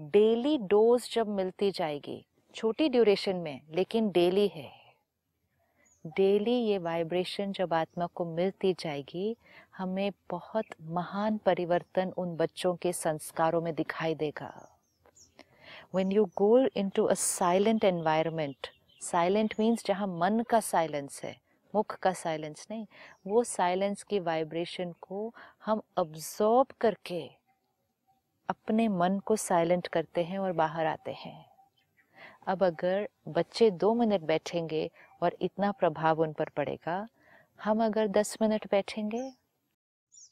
डेली 0.00 0.58
डोज 0.58 1.10
जब 1.12 1.28
मिलती 1.28 1.70
जाएगी, 1.70 2.26
छोटी 2.54 2.88
ड्यूरेशन 2.88 3.36
में, 3.36 3.60
लेकिन 3.70 4.10
डेली 4.10 4.48
है। 4.48 4.72
डेली 6.06 6.54
ये 6.54 6.78
वाइब्रेशन 6.78 7.52
जब 7.52 7.74
आत्मा 7.74 8.06
को 8.06 8.24
मिलती 8.24 8.72
जाएगी, 8.72 9.36
हमें 9.76 10.12
बहुत 10.30 10.64
महान 10.82 11.36
परिवर्तन 11.36 12.12
उन 12.16 12.36
बच्चों 12.36 12.76
के 12.76 12.92
संस्कारों 12.92 13.60
में 13.60 13.74
दिखाई 13.74 14.14
देगा। 14.14 14.78
When 15.94 16.10
you 16.16 16.26
go 16.42 16.68
into 16.82 17.08
a 17.08 17.16
silent 17.16 17.84
environment 17.92 18.68
silent 19.04 19.54
means 19.60 19.86
जहाँ 19.86 20.06
मन 20.06 20.40
का 20.40 20.60
साइलेंस 20.60 21.22
है 21.24 21.40
मुख 21.74 21.98
का 21.98 22.12
साइलेंस 22.12 22.66
नहीं 22.70 22.86
वो 23.26 23.44
साइलेंस 23.44 24.02
की 24.02 24.20
वाइब्रेशन 24.20 24.92
को 24.92 25.34
हम 25.64 25.82
अब्जॉर्ब 25.96 26.66
करके 26.80 27.30
अपने 28.48 28.88
मन 28.88 29.18
को 29.18 29.36
साइलेंट 29.36 29.86
करते 29.86 30.24
हैं 30.24 30.38
और 30.38 30.52
बाहर 30.52 30.86
आते 30.86 31.12
हैं। 31.12 31.50
अब 32.46 32.64
अगर 32.64 33.08
बच्चे 33.28 33.70
दो 33.70 33.94
मिनट 33.94 34.20
बैठेंगे 34.20 34.90
और 35.22 35.36
इतना 35.40 35.72
प्रभाव 35.72 36.20
उन 36.20 36.32
पर 36.32 36.48
पड़ेगा 36.48 37.08
हम 37.64 37.84
अगर 37.84 38.08
दस 38.08 38.38
मिनट 38.42 38.70
बैठेंगे 38.70 39.32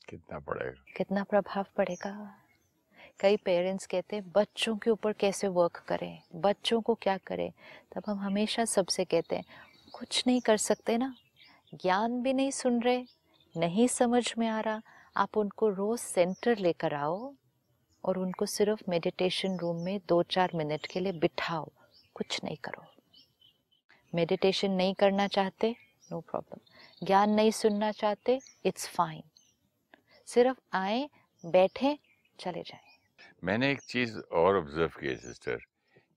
कितना 0.08 0.38
पड़ेगा? 0.38 0.84
कितना 0.96 1.24
प्रभाव 1.24 1.66
पड़ेगा? 1.76 2.41
कई 3.20 3.36
पेरेंट्स 3.36 3.86
कहते 3.86 4.16
हैं, 4.16 4.32
बच्चों 4.32 4.76
के 4.76 4.90
ऊपर 4.90 5.12
कैसे 5.12 5.48
वर्क 5.48 5.84
करें? 5.88 6.22
बच्चों 6.34 6.80
को 6.80 6.94
क्या 6.94 7.18
करें? 7.18 7.52
तब 7.94 8.02
हम 8.06 8.18
हमेशा 8.18 8.64
सबसे 8.64 9.04
कहते 9.04 9.36
हैं, 9.36 9.44
कुछ 9.92 10.24
नहीं 10.26 10.40
कर 10.40 10.56
सकते 10.56 10.96
ना। 10.98 11.14
ज्ञान 11.74 12.22
भी 12.22 12.32
नहीं 12.32 12.50
सुन 12.50 12.82
रहे, 12.82 13.04
नहीं 13.56 13.88
समझ 13.88 14.34
में 14.38 14.48
आ 14.48 14.60
रहा। 14.60 14.82
आप 15.16 15.36
उनको 15.36 15.68
रोज 15.68 15.98
सेंटर 15.98 16.58
लेकर 16.58 16.94
आओ 16.94 17.34
और 18.04 18.18
उनको 18.18 18.46
सिर्फ़ 18.46 18.82
मेडिटेशन 18.88 19.56
रूम 19.56 19.76
में 19.76 20.00
दो 20.08 20.22
चार 20.22 20.50
मिनट 20.54 20.86
के 20.86 21.00
लिए 21.00 21.12
बिठाओ। 21.12 21.70
कुछ 22.14 22.40
नहीं 22.44 22.56
करो। 22.56 22.84
मेडिटेशन 24.14 24.70
नहीं 24.70 24.94
करना 24.94 25.26
चाहते 25.28 25.76
नो 26.12 26.20
प्रॉब्लम 26.20 27.06
ज्ञान 27.06 27.30
नहीं 27.30 27.50
सुनना 27.50 27.92
चाहते 27.92 28.40
इट्स 28.64 28.88
फाइन 28.88 29.22
सिर्फ़ 30.26 30.58
आए, 30.72 31.10
बैठें, 31.46 31.96
चले 32.38 32.62
जाएँ। 32.62 32.91
मैंने 33.42 33.70
एक 33.72 33.80
चीज़ 33.82 34.18
और 34.18 34.56
ऑब्ज़र्व 34.56 34.98
की 35.00 35.14
सिस्टर, 35.18 35.56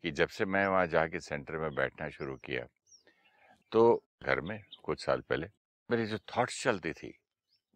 कि 0.04 0.12
जब 0.12 0.30
से 0.30 0.46
मैं 0.48 0.66
वहाँ 0.68 0.88
जाके 0.88 1.20
सेंटर 1.22 1.58
में 1.58 1.74
बैठना 1.76 2.10
शुरू 2.10 2.36
किया 2.46 2.66
तो 3.72 3.82
घर 4.24 4.42
में 4.42 4.60
कुछ 4.84 5.06
साल 5.06 5.22
पहले 5.22 5.48
मेरी 5.90 6.06
जो 6.06 6.18
थॉट्स 6.30 6.62
चलती 6.64 6.92
थी, 6.94 7.12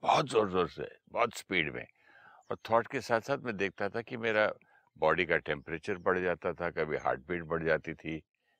बहुत 0.03 0.29
ज़ोर 0.29 0.49
ज़ोर 0.51 0.69
से, 0.69 0.87
बहुत 1.11 1.37
स्पीड 1.37 1.73
में, 1.75 1.85
और 2.51 2.57
थॉट 2.69 2.87
के 2.87 3.01
साथ 3.01 3.21
साथ 3.21 3.37
मैं 3.45 3.55
देखता 3.57 3.89
था 3.89 4.01
कि 4.01 4.17
मेरा 4.17 4.51
बॉडी 4.97 5.25
का 5.25 5.37
टेम्परेचर 5.39 5.97
बढ़ 5.99 6.19
जाता 6.19 6.53
था, 6.53 6.69
कभी 6.71 6.97
हार्ट 6.97 7.21
बीट 7.27 7.43
बढ़ 7.45 7.63
जाती 7.63 7.93
थी, 7.93 8.19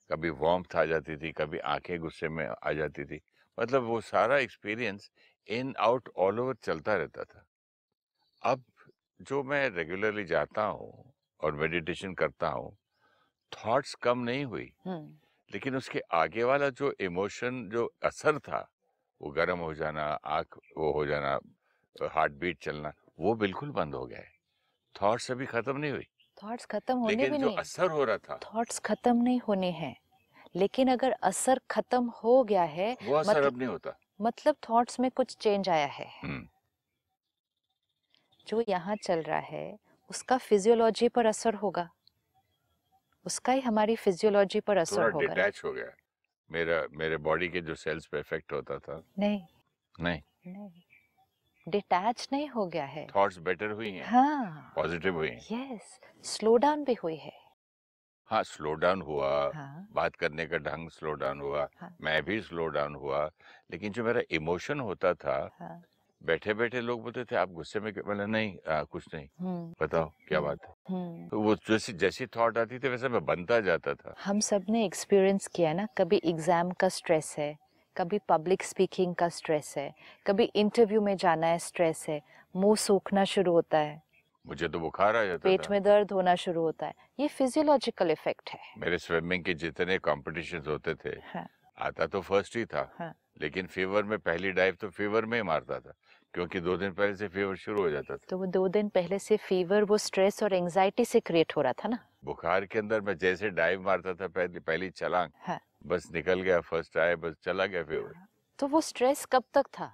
कभी 0.10 0.30
वार्मथ 0.32 0.76
आ 0.76 0.86
जाती 0.86 1.18
थी, 1.18 1.32
कभी 1.34 1.60
आँखें 1.68 2.00
गुस्से 2.00 2.30
में 2.30 2.48
आ 2.48 2.72
जाती 2.74 3.06
थी। 3.06 3.20
मतलब 3.58 3.84
वो 3.84 4.02
सारा 4.04 4.38
experience 4.40 5.10
in, 5.50 5.74
out, 5.80 6.10
all 6.18 6.40
over 6.40 6.56
चलता 6.64 6.96
रहता 6.96 7.24
था। 7.26 7.46
अब 8.44 8.64
जो 9.22 9.44
मैं 9.44 9.70
रेगुलरली 9.70 10.24
जाता 10.26 10.64
हूँ 10.64 11.14
और 11.44 11.52
मेडिटेशन 11.56 12.14
करता 12.14 12.48
हूँ 12.48 12.78
थॉट्स 13.52 13.94
कम 13.96 14.20
नहीं 14.20 14.46
हुई। 14.46 14.74
हम्म 14.86 15.18
लेकिन 15.54 15.76
उसके 15.76 16.00
आगे 16.00 16.44
वाला 16.44 16.70
जो 16.70 16.94
इमोशन 17.00 17.70
जो 17.70 17.86
असर 18.04 18.40
था 18.40 18.70
वो 19.22 19.32
गर्म 19.32 19.60
हो 19.60 19.74
जाना 19.74 20.04
आँख 20.26 20.58
वो 20.78 20.92
हो 20.94 21.06
जाना 21.06 21.40
हार्ट 22.12 22.32
बीट 22.34 22.58
चलना 22.64 22.94
वो 23.20 23.34
बिल्कुल 23.36 23.70
बंद 23.70 23.96
हो 23.96 24.06
गया 24.06 24.20
है। 24.20 24.32
थॉट्स 25.02 25.32
अभी 25.32 25.46
खत्म 25.46 25.78
नहीं 25.78 25.92
हुई। 25.92 26.06
थॉट्स 26.44 26.66
खत्म 26.66 26.98
होने 26.98 27.16
लेकिन 27.16 27.32
भी 27.32 27.38
जो 27.38 27.46
नहीं। 27.46 27.58
असर 27.58 27.92
हो 27.92 28.04
रहा 28.04 28.18
था। 28.18 28.40
थॉट्स 28.46 28.80
खत्म 28.80 29.16
नहीं 29.18 29.40
होने 29.48 29.72
हैं। 29.72 29.96
लेकिन 30.56 30.88
अगर 30.88 31.12
असर 31.12 31.60
खत्म 31.72 32.06
हो 32.06 32.44
गया 32.44 32.64
है 32.64 32.98
वो 33.04 33.16
असर 33.16 33.32
मतलब- 33.32 33.52
अब 33.54 33.58
नहीं 33.58 33.68
होता। 33.68 33.98
मतलब 34.22 34.56
थॉट्स 34.70 35.00
में 35.00 35.12
कुछ 35.12 35.36
चेंज 35.38 35.70
आया 35.70 35.86
है। 35.86 36.08
जो 38.50 38.64
यहाँ 38.70 38.96
चल 38.96 39.22
रहा 39.22 39.40
है 39.40 39.78
उसका 40.10 40.38
फिजियोलॉजी 40.38 41.10
पर 41.10 41.26
असर 41.26 41.54
होगा। 41.54 41.90
उसका 43.26 43.54
ही 43.54 43.60
हमारी 43.60 43.96
फिजियोलॉजी 43.96 44.60
पर 44.60 44.78
असर 44.78 45.12
होगा 45.12 45.34
डिटैच 45.34 45.62
हो 45.66 45.74
गया। 45.74 45.92
मेरा 46.52 46.84
मेरे 46.92 47.18
बॉडी 47.18 47.50
के 47.50 47.62
जो 47.62 47.76
सेल्स 47.76 48.06
पे 48.06 48.20
इफ़ेक्ट 48.20 48.54
होता 48.54 48.78
था। 48.78 49.04
नहीं। 49.20 49.42
नहीं। 50.00 50.22
नहीं। 50.48 50.82
डिटैच 51.68 52.28
नहीं 52.34 52.48
हो 52.50 52.66
गया 52.66 52.86
है। 52.86 53.08
थॉट्स 53.16 53.38
बेटर 53.38 53.72
हुई 53.72 53.92
हैं? 53.92 54.06
हाँ। 54.06 54.74
पॉजिटिव 54.76 55.16
हुई 55.16 55.30
हैं? 55.30 55.42
यस 55.52 56.00
स्लो 56.24 56.58
डाउन 56.58 56.84
भी 56.84 56.94
हुई 56.94 57.16
है। 57.16 57.34
हाँ 58.26 58.44
स्लो 58.44 58.74
डाउन 58.74 59.02
हुआ। 59.02 59.52
हाँ। 59.56 59.88
बात 59.92 60.16
करने 60.16 60.46
का 60.46 60.58
ढंग 60.58 60.90
स्लो 60.90 61.14
डाउन 61.14 61.42
हुआ। 61.42 61.70
हाँ। 61.78 61.98
मैं 62.02 62.24
भी 62.24 62.42
स्लो 62.42 62.68
डाउन 62.68 62.96
हुआ। 62.96 63.32
लेकिन 63.72 63.92
जो 63.94 64.04
मेरा 64.04 64.22
इमोशन 64.32 64.80
होता 64.80 65.14
था 65.14 65.50
हाँ। 65.60 65.82
बैठे 66.22 66.54
बैठे 66.54 66.82
लोग 66.82 67.02
बोलते 67.04 67.24
थे 67.26 67.36
आप 67.36 67.52
गुस्से 67.52 67.80
में 67.80 67.92
क्यों?" 67.94 68.04
मैंने 68.06 68.26
नहीं 68.26 68.58
आ, 68.68 68.82
कुछ 68.84 69.06
नहीं। 69.14 69.28
हम्म। 69.40 69.74
बताओ 69.82 70.12
क्या 70.28 70.38
हम्म। 70.38 70.48
बात 70.48 70.66
है? 70.66 70.74
हम्म। 70.90 71.28
तो 71.28 71.42
वो 71.42 71.56
जैसी 71.70 71.94
जैसी 71.96 72.26
थॉट 72.28 72.58
आती 72.58 72.80
थी 72.80 72.90
वैसे 72.90 73.10
मैं 73.10 73.26
बनता 73.26 73.60
जाता 73.62 73.94
था। 73.94 74.16
हम 74.26 74.40
सबने 74.40 74.86
एक्सपीरियंस 74.86 75.48
किया 75.48 75.74
ना 75.74 75.88
कभी 75.98 76.22
एग्ज़ाम 76.26 76.72
का 76.72 76.90
स्ट्रेस 76.90 77.36
है 77.38 77.56
कभी 77.96 78.20
पब्लिक 78.30 78.64
स्पीकिंग 78.64 79.16
का 79.16 79.28
स्ट्रेस 79.30 79.74
है 79.78 79.94
कभी 80.26 80.44
इंटरव्यू 80.56 81.02
में 81.02 81.16
जाना 81.18 81.48
है 81.48 81.58
स्ट्रेस 81.60 82.06
है 82.10 82.22
मुँह 82.56 82.76
सूखना 82.76 83.24
शुरू 83.26 83.52
होता 83.52 83.78
है। 83.78 84.02
मुझे 84.46 84.68
तो 84.68 84.80
बुखार 84.80 85.16
आ 85.16 85.24
जाता 85.26 85.50
पेट 85.50 85.70
में 85.72 85.82
दर्द 85.84 86.12
होना 86.12 86.36
शुरू 86.36 86.62
होता 86.62 86.88
है। 86.88 86.94
ये 87.20 87.28
फिजियोलॉजिकल 87.28 88.12
इफ़ेक्ट 88.12 88.50
है। 88.50 88.60
मेरे 88.78 88.98
स्विमिंग 88.98 89.44
के 89.44 89.54
जितने 89.54 89.98
कॉम्पिटिशन 90.00 90.64
होते 90.68 90.94
थे 90.96 91.10
हाँ। 91.34 91.48
आता 91.78 92.06
तो 92.08 92.22
फ़र्स्ट 92.22 92.56
ही 92.58 92.66
था। 92.66 92.90
हाँ। 93.00 93.14
लेकिन 93.42 93.68
फीवर 93.68 94.04
में 94.04 94.18
पहली 94.20 94.52
डाइव 94.52 94.76
तो 94.82 94.90
फीवर 94.90 95.26
में 95.26 95.38
ही 95.38 95.44
मारता 95.44 95.80
था 95.80 95.94
क्योंकि 96.34 96.60
दो 96.60 96.78
दिन 96.78 96.92
पहले 96.94 97.16
से 97.16 97.28
फीवर 97.28 97.56
शुरू 97.56 97.82
हो 97.82 97.90
जाता 97.90 98.16
था। 98.16 98.26
तो 98.30 98.38
वो 98.38 98.46
दो 98.46 98.68
दिन 98.68 98.90
पहले 98.90 99.20
से 99.20 99.38
फीवर 99.38 99.84
वो 99.84 99.98
स्ट्रेस 99.98 100.44
और 100.44 100.54
एंजाइटी 100.54 101.06
से 101.06 101.20
क्रिएट 101.20 101.56
हो 101.58 101.62
रहा 101.62 101.74
था 101.74 101.90
ना? 101.90 102.00
बुखार 102.24 102.66
के 102.66 102.80
अंदर 102.80 103.02
मैं 103.02 103.18
जैसे 103.18 103.50
डाइव 103.50 103.82
मारता 103.82 104.14
था 104.14 104.28
पहली 104.28 104.60
पहली 104.60 104.90
छलांग 104.90 105.32
हाँ। 105.40 105.60
बस 105.86 106.12
निकल 106.14 106.42
गया 106.42 106.60
फ़र्स्ट 106.60 106.98
आए 106.98 107.16
बस 107.16 107.36
चला 107.44 107.66
गया 107.66 107.84
फीवर 107.84 108.14
तो 108.60 108.68
वो 108.68 108.82
स्ट्रेस 108.82 109.26
कब 109.26 109.44
तक 109.54 109.68
था? 109.80 109.92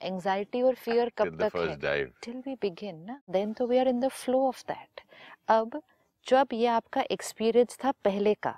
एंजाइटी 0.00 0.62
और 0.62 0.74
फियर 0.74 1.12
कब 1.18 1.42
तक 1.42 1.56
है? 1.56 2.06
till 2.24 2.40
we 2.46 2.56
begin 2.64 3.06
ना 3.06 3.20
then 3.30 3.56
तो 3.58 3.66
we 3.66 3.78
are 3.78 3.88
in 3.92 4.00
the 4.00 4.10
flow 4.10 4.44
of 4.52 4.64
that 4.70 5.06
अब 5.48 5.80
जब 6.26 6.48
ये 6.52 6.66
आपका 6.66 7.04
एक्सपीरियंस 7.10 7.78
था 7.84 7.90
पहले 8.04 8.34
का 8.34 8.54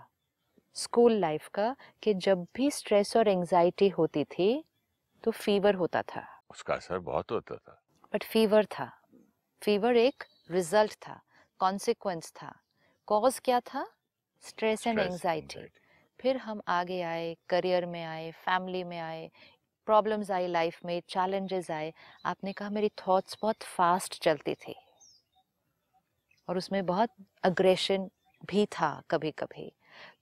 स्कूल 0.74 1.12
लाइफ 1.12 1.48
का 1.48 1.76
कि 2.02 2.14
जब 2.14 2.46
भी 2.54 2.70
स्ट्रेस 2.70 3.16
और 3.16 3.28
एंजाइटी 3.28 3.88
होती 3.88 4.24
थी 4.24 4.64
तो 5.24 5.30
फीवर 5.30 5.74
होता 5.74 6.02
था। 6.02 6.26
उसका 6.50 6.74
असर 6.74 6.98
बहुत 6.98 7.30
होता 7.30 7.56
था। 7.56 7.82
बट 8.14 8.24
फीवर 8.24 8.64
था। 8.64 8.90
फीवर 9.62 9.96
एक 9.96 10.24
रिज़ल्ट 10.50 10.94
था 10.94 11.20
कॉन्सिक्वेंस 11.58 12.32
था। 12.32 12.52
कॉज 13.06 13.38
क्या 13.38 13.60
था? 13.60 13.86
स्ट्रेस 14.42 14.86
एंड 14.86 14.98
एंजाइटी 14.98 15.66
फिर 16.20 16.36
हम 16.36 16.60
आगे 16.68 17.02
आए 17.02 17.36
करियर 17.48 17.86
में 17.86 18.04
आए 18.04 18.30
फैमिली 18.30 18.84
में 18.84 18.98
आए 18.98 19.30
प्रॉब्लम्स 19.86 20.30
आई 20.30 20.46
लाइफ 20.46 20.78
में 20.84 21.02
चैलेंजेस 21.08 21.70
आए। 21.70 21.92
आपने 22.26 22.52
कहा 22.52 22.70
मेरी 22.70 22.88
थॉट्स 22.88 23.36
बहुत 23.42 23.62
फास्ट 23.62 24.22
चलती 24.22 24.54
थी। 24.54 24.74
और 26.48 26.58
उसमें 26.58 26.86
बहुत 26.86 27.10
अग्रेशन 27.42 28.10
भी 28.44 28.66
था 28.66 29.02
कभी 29.10 29.30
कभी 29.30 29.72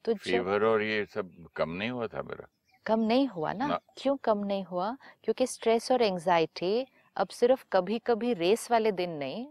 तो 0.04 0.14
फीवर 0.16 0.64
और 0.64 0.82
ये 0.82 1.04
सब 1.06 1.32
कम 1.56 1.70
नहीं 1.72 1.90
हुआ 1.90 2.06
था 2.06 2.22
मेरा? 2.22 2.48
कम 2.86 3.00
नहीं 3.00 3.26
हुआ 3.28 3.52
ना? 3.52 3.66
ना। 3.66 3.78
क्यों 3.96 4.16
कम 4.16 4.38
नहीं 4.44 4.64
हुआ? 4.64 4.90
क्योंकि 5.24 5.46
स्ट्रेस 5.46 5.90
और 5.92 6.02
एंजाइटी 6.02 6.86
अब 7.16 7.28
सिर्फ़ 7.30 7.64
कभी 7.72 7.98
कभी 8.06 8.32
रेस 8.34 8.70
वाले 8.70 8.92
दिन 8.92 9.10
नहीं। 9.18 9.46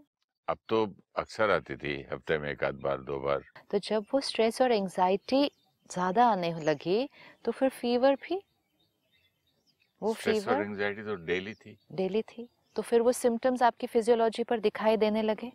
अब 0.47 0.57
तो 0.69 0.81
अक्सर 1.15 1.51
आती 1.51 1.75
थी 1.77 1.95
हफ़्ते 2.12 2.38
में 2.38 2.49
एक 2.51 2.63
आध 2.63 2.75
बार 2.81 3.01
दो 3.03 3.19
बार। 3.19 3.43
तो 3.71 3.77
जब 3.79 4.05
वो 4.13 4.19
स्ट्रेस 4.21 4.62
और 4.62 4.71
एंजाइटी 4.71 5.43
ज़्यादा 5.89 6.25
आने 6.27 6.53
लगी 6.62 7.07
तो 7.45 7.51
फिर 7.51 7.69
फीवर 7.71 8.15
भी? 8.23 8.41
वो 10.01 10.12
स्ट्रेस 10.12 10.47
और 10.47 10.60
फीवर? 10.60 10.62
एंजाइटी 10.62 11.03
तो 11.03 11.15
डेली 11.25 11.53
थी। 11.55 11.77
डेली 11.91 12.21
थी। 12.21 12.47
तो 12.75 12.81
फिर 12.81 13.01
वो 13.01 13.12
सिम्टम्स 13.12 13.62
आपकी 13.63 13.88
फिजियोलॉजी 13.88 14.43
पर 14.43 14.60
दिखाई 14.60 14.97
देने 14.97 15.21
लगे? 15.21 15.51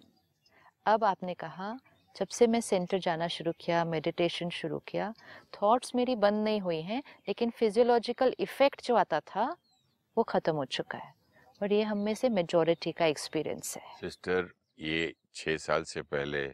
अब 0.87 1.05
आपने 1.05 1.35
कहा 1.35 1.77
जब 2.17 2.29
से 2.29 2.47
मैं 2.47 2.61
सेंटर 2.61 2.99
जाना 2.99 3.29
शुरू 3.29 3.53
किया 3.61 3.85
मेडिटेशन 3.85 4.49
शुरू 4.49 4.79
किया 4.79 5.13
थॉट्स 5.55 5.95
मेरी 5.95 6.17
बंद 6.17 6.45
नहीं 6.45 6.61
हुई 6.61 6.81
हैं, 6.83 7.03
लेकिन 7.29 7.51
फिजियोलॉजिकल 7.51 8.35
इफ़ेक्ट 8.39 8.83
जो 8.83 8.95
आता 8.97 9.21
था, 9.21 9.45
वो 10.17 10.23
ख़त्म 10.23 10.55
हो 10.55 10.65
चुका 10.65 10.99
है। 10.99 11.15
और 11.61 11.73
ये 11.73 11.83
हम 11.83 11.99
में 11.99 12.15
से 12.15 12.29
मेजोरिटी 12.29 12.93
का 12.93 13.07
एक्सपीरियंस 13.07 13.77
है। 13.77 13.83
सिस्टर 14.01 14.51
ये 14.81 15.15
छः 15.35 15.57
साल 15.57 15.85
से 15.85 16.03
पहले 16.03 16.45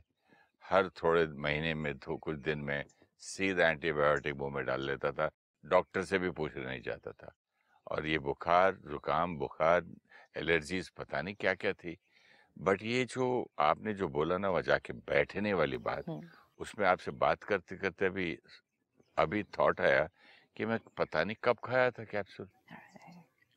हर 0.65 0.89
थोड़े 0.89 1.27
महीने 1.27 1.75
में 1.75 1.97
तो 1.99 2.17
कुछ 2.17 2.37
दिन 2.39 2.59
में 2.59 2.85
सीधा 3.23 3.69
एंटीबायोटिक 3.69 4.35
मुँह 4.35 4.55
में 4.55 4.65
डाल 4.65 4.87
लेता 4.87 5.13
था 5.13 5.31
डॉक्टर 5.65 6.03
से 6.03 6.19
भी 6.19 6.31
पूछना 6.31 6.65
नहीं 6.65 6.83
जाता 6.83 7.13
था। 7.13 7.33
और 7.87 8.07
ये 8.07 8.19
बुखार, 8.19 8.73
जुकाम, 8.73 9.37
बुखार 9.39 9.85
एलर्जीज 10.37 10.89
पता 10.89 11.23
नहीं 11.23 11.35
क्या 11.35 11.55
क्या 11.55 11.73
थी। 11.73 11.97
बट 12.57 12.83
ये 12.83 13.05
जो 13.05 13.27
आपने 13.61 13.95
जो 13.95 14.09
बोला 14.09 14.39
ना 14.39 14.51
वह 14.51 14.61
जाके 14.61 14.93
बैठने 14.93 15.53
वाली 15.55 15.77
बात। 15.79 16.05
उसमें 16.61 16.87
आपसे 16.87 17.11
बात 17.11 17.43
करते 17.43 17.77
करते 17.77 18.07
अभी 18.07 18.37
अभी 19.17 19.43
थॉट 19.59 19.81
आया 19.81 20.09
कि 20.57 20.67
मैं 20.67 20.79
पता 20.99 21.25
नहीं 21.25 21.37
कब 21.45 21.59
खाया 21.65 21.91
था 21.91 22.05
कैप्सूल 22.05 22.49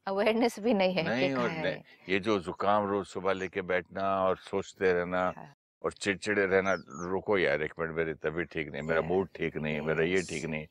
अवेयरनेस 0.08 0.60
भी 0.60 0.74
नहीं 0.74 0.94
है 0.94 1.04
नहीं 1.04 1.34
और 1.34 1.50
नहीं, 1.52 1.76
ये 2.10 2.20
जो 2.20 2.40
जुकाम 2.40 2.86
रोज 2.90 3.06
सुबह 3.08 3.34
लेके 3.34 3.62
बैठना 3.62 4.04
और 4.24 4.38
सोचते 4.38 4.94
रहना 4.94 5.24
हाँ। 5.28 5.54
और 5.82 5.94
चिड़चिड़े 5.94 6.46
रहना 6.46 6.74
रुको 7.10 7.38
यार 7.38 7.62
एक 7.62 7.74
मिनट 7.80 7.96
मेरी 7.96 8.14
तबीयत 8.14 8.52
ठीक 8.52 8.68
नहीं 8.68 8.82
मेरा 8.82 9.02
मूड 9.02 9.28
ठीक 9.36 9.58
नहीं 9.58 9.82
मेरा 9.82 10.04
ये 10.04 10.22
ठीक 10.22 10.46
नहीं। 10.46 10.66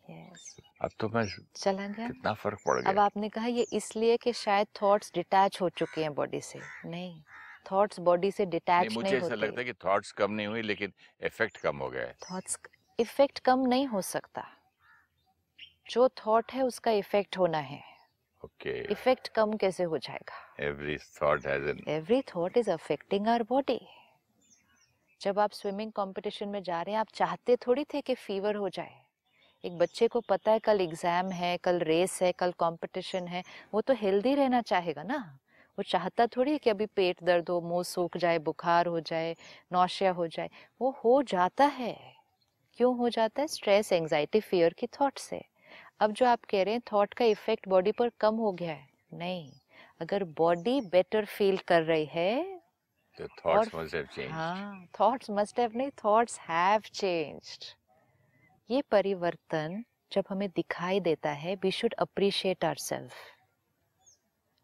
अब 0.81 0.91
तो 1.01 1.09
मैं 1.09 1.25
चला 1.57 1.87
गया। 1.89 2.07
कितना 2.09 2.33
फ़र्क 2.35 2.59
पड़ 2.67 2.81
गया। 2.81 2.91
अब 2.93 2.99
आपने 2.99 3.29
कहा 3.29 3.47
ये 3.47 3.67
इसलिए 3.73 4.17
कि 4.17 4.33
शायद 4.33 4.67
थॉट्स 4.83 5.13
डिटैच 5.15 5.61
हो 5.61 5.69
चुके 5.69 6.03
हैं 6.03 6.15
बॉडी 6.15 6.41
से। 6.41 6.61
नहीं। 6.85 7.23
थॉट्स 7.72 8.00
बॉडी 8.00 8.31
से 8.31 8.44
नहीं 8.44 8.50
डिटैच 8.50 8.90
मुझे 8.90 9.11
नहीं 9.11 9.16
ऐसा 9.16 9.35
लगता 9.35 9.61
है 9.61 9.64
कि 9.64 9.72
थॉट्स 9.72 10.12
कम 10.12 10.33
नहीं 10.33 10.46
हुई 10.46 10.62
लेकिन 10.62 10.92
इफ़ेक्ट 11.20 11.57
कम 11.57 11.77
हो 11.77 11.90
गया 11.90 12.07
है। 12.07 12.14
थॉट्स 12.33 12.59
इफ़ेक्ट 12.98 13.38
कम 13.38 13.66
नहीं 13.66 13.87
हो 13.87 14.00
सकता। 14.00 14.44
जो 15.90 16.09
थॉट 16.09 16.53
है 16.53 16.62
उसका 16.62 16.90
इफ़ेक्ट 16.90 17.38
होना 17.38 17.59
है। 17.59 17.83
ओके। 18.44 18.70
okay. 18.70 18.92
इफ़ेक्ट 18.92 19.29
कम 19.29 19.53
कैसे 19.53 19.85
हो 19.85 19.98
जाएगा? 19.98 20.35
Every 20.61 20.96
thought 21.22 21.46
has 21.46 21.68
an 21.68 21.85
every 21.88 22.22
thought 22.22 22.57
is 22.57 22.70
affecting 22.70 23.29
our 23.29 23.42
body 23.42 23.81
जब 25.20 25.38
आप 25.38 25.50
स्विमिंग 25.50 25.92
कंपटीशन 25.92 26.48
में 26.48 26.62
जा 26.62 26.83
रहे 26.83 26.94
हैं 26.94 27.00
आप 27.00 27.09
चाहते 27.14 27.57
थोड़ी 27.57 27.85
थे 27.85 28.00
कि 28.00 28.14
फीवर 28.14 28.57
हो 28.57 28.68
जाए। 28.68 28.94
एक 29.64 29.79
बच्चे 29.79 30.09
को 30.09 30.20
पता 30.20 30.53
है 30.53 30.59
कल 30.59 30.81
एग्ज़ाम 30.81 31.31
है 31.31 31.57
कल 31.57 31.79
रेस 31.81 32.22
है 32.22 32.33
कल 32.33 32.53
कंपटीशन 32.53 33.29
है 33.29 33.42
वो 33.74 33.81
तो 33.81 33.94
हेल्दी 33.94 34.35
रहना 34.35 34.61
चाहेगा 34.62 35.03
ना। 35.03 35.38
वो 35.79 35.83
चाहता 35.83 36.27
थोड़ी 36.27 36.53
है 36.53 36.59
कि 36.59 36.71
अभी 36.71 36.87
पेट 36.87 37.23
दर्द 37.23 37.49
हो 37.49 37.61
मुँह 37.61 37.83
सूख 37.83 38.17
जाए 38.17 38.39
बुखार 38.39 38.87
हो 38.87 39.01
जाए 39.01 39.37
नौशिया 39.73 40.11
हो 40.11 40.27
जाए 40.27 40.51
वो 40.81 40.91
हो 41.05 41.23
जाता 41.23 41.65
है। 41.65 42.15
क्यों 42.73 42.97
हो 42.97 43.09
जाता 43.09 43.43
है? 43.43 43.49
स्ट्रेस 43.49 43.93
एंजाइटी 43.93 44.41
फियर 44.41 44.73
की 44.73 44.87
थॉट 44.87 45.19
से। 45.19 45.45
अब 46.01 46.13
जो 46.13 46.27
आप 46.27 46.45
कह 46.45 46.63
रहे 46.63 46.75
हैं 46.75 46.83
थॉट 46.93 47.15
का 47.15 47.25
इफ़ेक्ट 47.25 47.69
बॉडी 47.69 47.93
पर 47.93 48.11
कम 48.21 48.35
हो 48.35 48.53
गया 48.53 48.73
है। 48.73 48.89
नहीं 49.13 49.53
अगर 50.01 50.25
बॉडी 50.25 50.81
बेटर 50.81 51.25
फील 51.25 51.57
कर 51.57 51.83
रही 51.83 52.05
है 52.05 52.61
थॉट्स 53.21 53.75
और- 53.75 53.75
मस्ट 53.75 53.95
हैव 53.95 54.05
चेंज्ड 54.05 54.33
हाँ 54.33 54.87
थॉट्स 55.01 55.31
मस्ट 55.31 55.61
हैव 55.61 55.73
नहीं 55.75 55.91
थॉट्स 55.91 56.41
हैव 56.41 56.81
चेंज्ड 56.81 57.65
ये 58.71 58.83
परिवर्तन 58.83 59.85
जब 60.13 60.25
हमें 60.29 60.49
दिखाई 60.49 61.01
देता 61.01 61.31
है 61.31 61.55
we 61.55 61.71
should 61.71 61.95
appreciate 61.95 62.65
our 62.65 62.75
self 62.75 63.13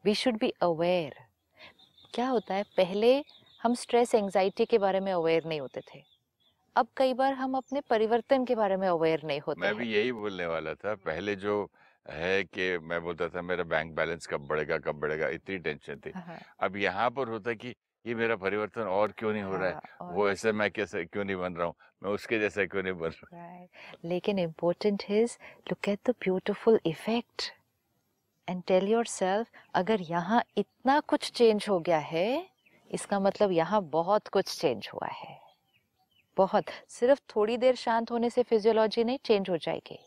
we 0.04 0.14
should 0.14 0.38
be 0.38 0.52
aware 0.62 1.14
क्या 2.14 2.28
होता 2.28 2.54
है 2.54 2.62
पहले 2.62 3.24
हम 3.62 3.74
स्ट्रेस 3.74 4.14
एंजाइटी 4.14 4.64
के 4.64 4.78
बारे 4.78 5.00
में 5.00 5.12
अवेयर 5.12 5.44
नहीं 5.44 5.60
होते 5.60 5.80
थे। 5.80 6.02
अब 6.76 6.86
कई 6.96 7.14
बार 7.14 7.32
हम 7.32 7.54
अपने 7.54 7.80
परिवर्तन 7.80 8.44
के 8.44 8.54
बारे 8.54 8.76
में 8.76 8.88
अवेयर 8.88 9.20
नहीं 9.24 9.40
होते 9.40 9.60
मैं 9.60 9.74
भी 9.74 9.94
यही 9.94 10.12
बोलने 10.12 10.46
वाला 10.46 10.74
था 10.74 10.94
पहले 10.94 11.36
जो 11.36 11.70
है 12.10 12.44
कि 12.44 12.78
मैं 12.78 13.02
बोलता 13.02 13.28
था 13.28 13.42
मेरा 13.42 13.64
बैंक 13.64 13.94
बैलेंस 13.94 14.26
कब 14.26 14.46
बढ़ेगा 14.46 14.78
कब 14.78 14.94
बढ़ेगा 14.94 15.28
इतनी 15.28 15.58
टेंशन 15.58 15.96
थी। 15.96 16.10
हाँ, 16.10 16.40
अब 16.60 16.76
यहाँ 16.76 17.10
पर 17.10 17.28
होता 17.28 17.50
है 17.50 17.56
कि 17.56 17.74
ये 18.06 18.14
मेरा 18.14 18.36
परिवर्तन 18.36 18.82
और 18.82 19.12
क्यों 19.12 19.32
नहीं 19.32 19.42
हो 19.42 19.56
रहा 19.56 19.68
है? 19.68 19.74
हाँ, 19.74 20.14
वो 20.14 20.30
ऐसे 20.30 20.52
मैं 20.52 20.70
कैसे 20.70 21.04
क्यों 21.04 21.24
नहीं 21.24 21.36
बन 21.36 21.54
रहा 21.54 21.66
हूँ? 21.66 21.74
मैं 22.02 22.10
उसके 22.10 22.38
जैसा 22.38 22.64
क्यों 22.64 22.82
नहीं 22.82 22.92
बन 22.92 23.08
रहा 23.08 23.28
Right. 23.32 23.68
लेकिन 24.04 24.46
important 24.46 25.04
is 25.10 25.36
look 25.70 25.88
at 25.88 25.98
the 26.04 26.14
beautiful 26.26 26.78
effect 28.50 28.70
and 28.70 28.82
tell 28.82 28.90
yourself 28.90 29.46
अगर 29.74 30.00
यहाँ 30.00 30.42
इतना 30.58 31.00
कुछ 31.00 31.30
चेंज 31.30 31.66
हो 31.68 31.80
गया 31.80 31.98
है 31.98 32.46
इसका 32.90 33.20
मतलब 33.20 33.52
यहाँ 33.52 33.82
बहुत 33.82 34.28
कुछ 34.28 34.60
चेंज 34.60 34.90
हुआ 34.94 35.08
है। 35.08 35.40
बहुत। 36.36 36.64
सिर्फ़ 36.88 37.20
थोड़ी 37.36 37.56
देर 37.56 37.74
शांत 37.74 38.10
होने 38.10 38.30
से 38.30 38.42
फिजियोलॉजी 38.42 39.04
नहीं 39.04 39.18
चेंज 39.24 39.50
हो 39.50 39.56
जाएगी। 39.56 39.98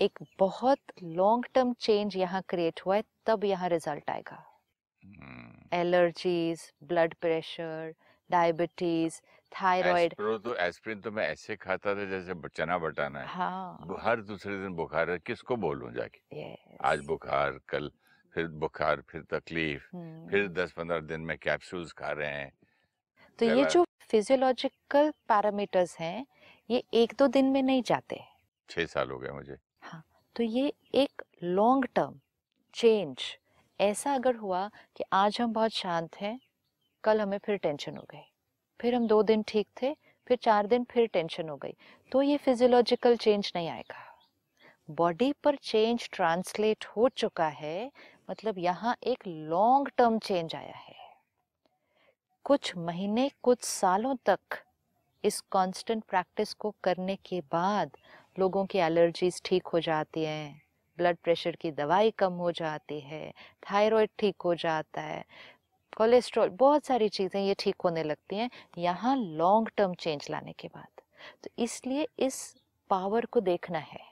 एक 0.00 0.18
बहुत 0.38 0.78
लॉन्ग 1.02 1.46
टर्म 1.54 1.72
चेंज 1.72 2.16
यहाँ 2.16 2.42
क्रिएट 2.48 2.80
हुआ 2.86 2.96
है 2.96 3.04
तब 3.26 3.44
यहाँ 3.44 3.68
रिज़ल्ट 3.68 4.10
आएगा। 4.10 4.46
Allergies 5.72 6.72
blood 6.84 7.14
pressure 7.14 7.94
diabetes 8.30 9.20
thyroid 9.52 10.12
Aspro 10.12 10.36
तो 10.38 10.54
एस्प्रिन 10.56 11.00
तो 11.00 11.10
मैं 11.10 11.26
ऐसे 11.28 11.56
खाता 11.56 11.94
था 11.94 12.04
जैसे 12.04 12.34
चना 12.48 12.78
बटाना 12.78 13.20
है। 13.20 13.26
हाँ। 13.26 13.96
हर 14.00 14.20
दूसरे 14.20 14.56
दिन 14.58 14.74
बुखार 14.74 15.10
है 15.10 15.18
किसको 15.18 15.56
बोलूँ 15.56 15.92
जाके? 15.92 16.54
आज 16.84 17.04
बुखार 17.06 17.58
कल 17.68 17.90
फिर 18.34 18.46
बुखार 18.46 19.00
फिर 19.00 19.22
तकलीफ़ 19.30 19.88
हम्म। 19.92 20.28
फिर 20.28 20.48
दस 20.48 20.72
पंद्रह 20.72 21.00
दिन 21.00 21.20
में 21.20 21.36
कैप्सूल्स 21.38 21.92
खा 21.92 22.10
रहे 22.12 22.28
हैं। 22.28 22.52
तो 23.38 23.46
ये 23.46 23.64
जो 23.64 23.84
फिजियोलॉजिकल 24.10 25.10
पैरामीटर्स 25.28 25.98
हैं 25.98 26.26
ये 26.70 26.82
एक 26.94 27.14
दो 27.18 27.26
दिन 27.26 27.50
में 27.50 27.62
नहीं 27.62 27.82
जाते। 27.82 28.20
छह 28.68 28.86
साल 28.86 29.10
हो 29.10 29.18
गए 29.18 29.30
मुझे। 29.30 29.56
तो 30.36 30.42
ये 30.42 30.72
एक 30.94 31.22
लॉन्ग 31.42 31.86
टर्म 31.94 32.20
चेंज 32.74 33.22
ऐसा 33.80 34.14
अगर 34.14 34.36
हुआ 34.36 34.68
कि 34.96 35.04
आज 35.12 35.40
हम 35.40 35.52
बहुत 35.52 35.70
शांत 35.70 36.16
हैं 36.16 36.38
कल 37.04 37.20
हमें 37.20 37.38
फिर 37.38 37.56
टेंशन 37.56 37.96
हो 37.96 38.06
गई 38.10 38.22
फिर 38.80 38.94
हम 38.94 39.06
दो 39.06 39.22
दिन 39.22 39.42
ठीक 39.48 39.66
थे, 39.82 39.92
फिर 40.26 40.38
चार 40.42 40.66
दिन 40.66 40.84
फिर 40.90 41.06
टेंशन 41.12 41.48
हो 41.48 41.56
गई। 41.56 41.74
तो 42.12 42.22
ये 42.22 42.36
फिजियोलॉजिकल 42.36 43.16
चेंज 43.16 43.52
नहीं 43.56 43.68
आएगा। 43.68 44.06
बॉडी 44.88 45.32
पर 45.44 45.56
चेंज 45.56 46.08
ट्रांसलेट 46.12 46.84
हो 46.86 47.08
चुका 47.08 47.46
है 47.48 47.90
मतलब 48.30 48.58
यहाँ 48.58 48.96
एक 49.04 49.26
लॉन्ग 49.26 49.90
टर्म 49.98 50.18
चेंज 50.18 50.54
आया 50.54 50.76
है। 50.76 50.94
कुछ 52.46 52.76
महीने, 52.76 53.30
कुछ 53.42 53.62
सालों 53.62 54.14
तक 54.26 54.62
इस 55.24 55.40
कांस्टेंट 55.52 56.02
प्रैक्टिस 56.04 56.54
को 56.54 56.74
करने 56.84 57.16
के 57.24 57.40
बाद 57.52 57.96
लोगों 58.38 58.64
की 58.66 58.78
एलर्जीज 58.78 59.40
ठीक 59.44 59.66
हो 59.66 59.80
जाती 59.80 60.24
हैं 60.24 60.60
ब्लड 60.98 61.16
प्रेशर 61.24 61.56
की 61.60 61.70
दवाई 61.72 62.10
कम 62.18 62.32
हो 62.34 62.52
जाती 62.52 62.98
है 63.00 63.32
थायराइड 63.62 64.10
ठीक 64.18 64.42
हो 64.44 64.54
जाता 64.54 65.00
है। 65.00 65.24
कोलेस्ट्रॉल 65.96 66.48
बहुत 66.58 66.86
सारी 66.86 67.08
चीज़ें 67.08 67.40
ये 67.40 67.54
ठीक 67.58 67.74
होने 67.84 68.02
लगती 68.02 68.36
हैं 68.36 68.50
यहाँ 68.78 69.16
लॉन्ग 69.16 69.70
टर्म 69.76 69.94
चेंज 69.94 70.26
लाने 70.30 70.52
के 70.52 70.68
बाद। 70.68 71.02
तो 71.44 71.50
इसलिए 71.58 72.06
इस 72.18 72.42
पावर 72.90 73.24
को 73.24 73.40
देखना 73.40 73.78
है 73.78 74.08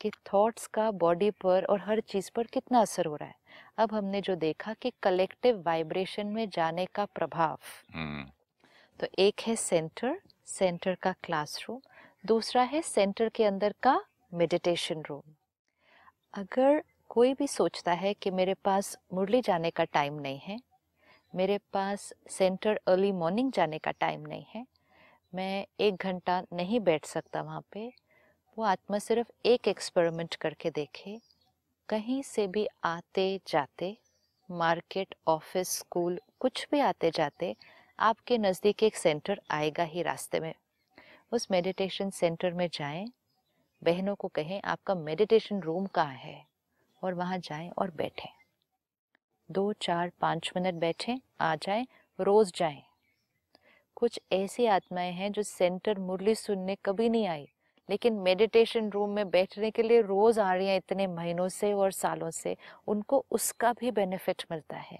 कि 0.00 0.10
थॉट्स 0.26 0.66
का 0.66 0.90
बॉडी 0.92 1.30
पर 1.42 1.64
और 1.64 1.80
हर 1.80 2.00
चीज़ 2.02 2.30
पर 2.34 2.46
कितना 2.52 2.80
असर 2.80 3.06
हो 3.06 3.16
रहा 3.16 3.28
है। 3.28 3.34
अब 3.78 3.94
हमने 3.94 4.20
जो 4.20 4.34
देखा 4.36 4.74
कि 4.74 4.92
कलेक्टिव 5.02 5.62
वाइब्रेशन 5.66 6.26
में 6.26 6.48
जाने 6.48 6.86
का 6.94 7.04
प्रभाव। 7.04 7.58
हम्म। 7.94 8.24
तो 9.00 9.06
एक 9.18 9.40
है 9.40 9.54
सेंटर 9.56 10.18
सेंटर 10.48 10.94
का 10.94 11.12
क्लासरूम 11.24 11.80
दूसरा 12.24 12.62
है 12.62 12.82
सेंटर 12.82 13.28
के 13.28 13.44
अंदर 13.44 13.74
का 13.82 14.00
मेडिटेशन 14.32 15.02
रूम 15.08 15.22
अगर 16.34 16.82
कोई 17.14 17.34
भी 17.34 17.46
सोचता 17.46 17.92
है 17.92 18.12
कि 18.14 18.30
मेरे 18.30 18.54
पास 18.54 18.98
मुरली 19.14 19.40
जाने 19.40 19.70
का 19.70 19.84
टाइम 19.84 20.14
नहीं 20.14 20.38
है, 20.38 20.58
मेरे 21.34 21.58
पास 21.72 22.12
सेंटर 22.28 22.80
अर्ली 22.86 23.10
मॉर्निंग 23.12 23.52
जाने 23.52 23.78
का 23.78 23.90
टाइम 23.90 24.20
नहीं 24.20 24.44
है, 24.54 24.64
मैं 25.32 25.66
एक 25.80 25.96
घंटा 25.96 26.42
नहीं 26.52 26.80
बैठ 26.80 27.04
सकता 27.04 27.42
वहाँ 27.42 27.62
पे, 27.72 27.92
वो 28.56 28.64
आत्मा 28.64 28.98
सिर्फ़ 28.98 29.28
एक 29.46 29.68
एक्सपेरिमेंट 29.68 30.34
करके 30.34 30.70
देखे, 30.70 31.18
कहीं 31.88 32.22
से 32.22 32.46
भी 32.46 32.66
आते 32.84 33.40
जाते 33.48 33.96
मार्केट 34.48 35.14
ऑफ़िस 35.26 35.68
स्कूल 35.68 36.18
कुछ 36.40 36.66
भी 36.70 36.80
आते 36.80 37.10
जाते, 37.10 37.54
आपके 37.98 38.38
नज़दीक 38.38 38.82
एक 38.82 38.96
सेंटर 38.96 39.40
आएगा 39.50 39.84
ही 39.84 40.02
रास्ते 40.02 40.40
में। 40.40 40.54
उस 41.32 41.46
मेडिटेशन 41.50 42.10
सेंटर 42.10 42.52
में 42.52 42.68
जाएँ, 42.72 43.06
बहनों 43.82 44.14
को 44.14 44.28
कहें, 44.28 44.60
आपका 44.64 44.94
मेडिटेशन 44.94 45.60
रूम 45.60 45.86
कहाँ 45.86 46.14
है? 46.14 46.53
और 47.04 47.14
वहाँ 47.14 47.38
जाएँ 47.38 47.70
और 47.70 47.90
बैठें। 47.90 48.28
दो, 49.50 49.72
चार, 49.72 50.12
पाँच 50.20 50.52
मिनट 50.56 50.74
बैठें, 50.74 51.18
आ 51.40 51.56
जाएँ, 51.56 51.86
रोज़ 52.20 52.52
जाएँ। 52.56 52.82
कुछ 53.96 54.20
ऐसी 54.32 54.66
आत्माएँ 54.66 55.12
हैं 55.12 55.32
जो 55.32 55.42
सेंटर 55.42 55.98
मुरली 55.98 56.34
सुनने 56.34 56.76
कभी 56.84 57.08
नहीं 57.08 57.26
आई, 57.26 57.48
लेकिन 57.90 58.14
मेडिटेशन 58.14 58.90
रूम 58.90 59.10
में 59.10 59.30
बैठने 59.30 59.70
के 59.70 59.82
लिए 59.82 60.00
रोज़ 60.02 60.40
आ 60.40 60.54
रही 60.54 60.66
हैं 60.66 60.76
इतने 60.76 61.06
महीनों 61.06 61.48
से 61.48 61.72
और 61.72 61.92
सालों 61.92 62.30
से, 62.30 62.56
उनको 62.88 63.24
उसका 63.30 63.72
भी 63.72 63.90
बेनिफिट 63.90 64.44
मिलता 64.50 64.76
है। 64.76 64.98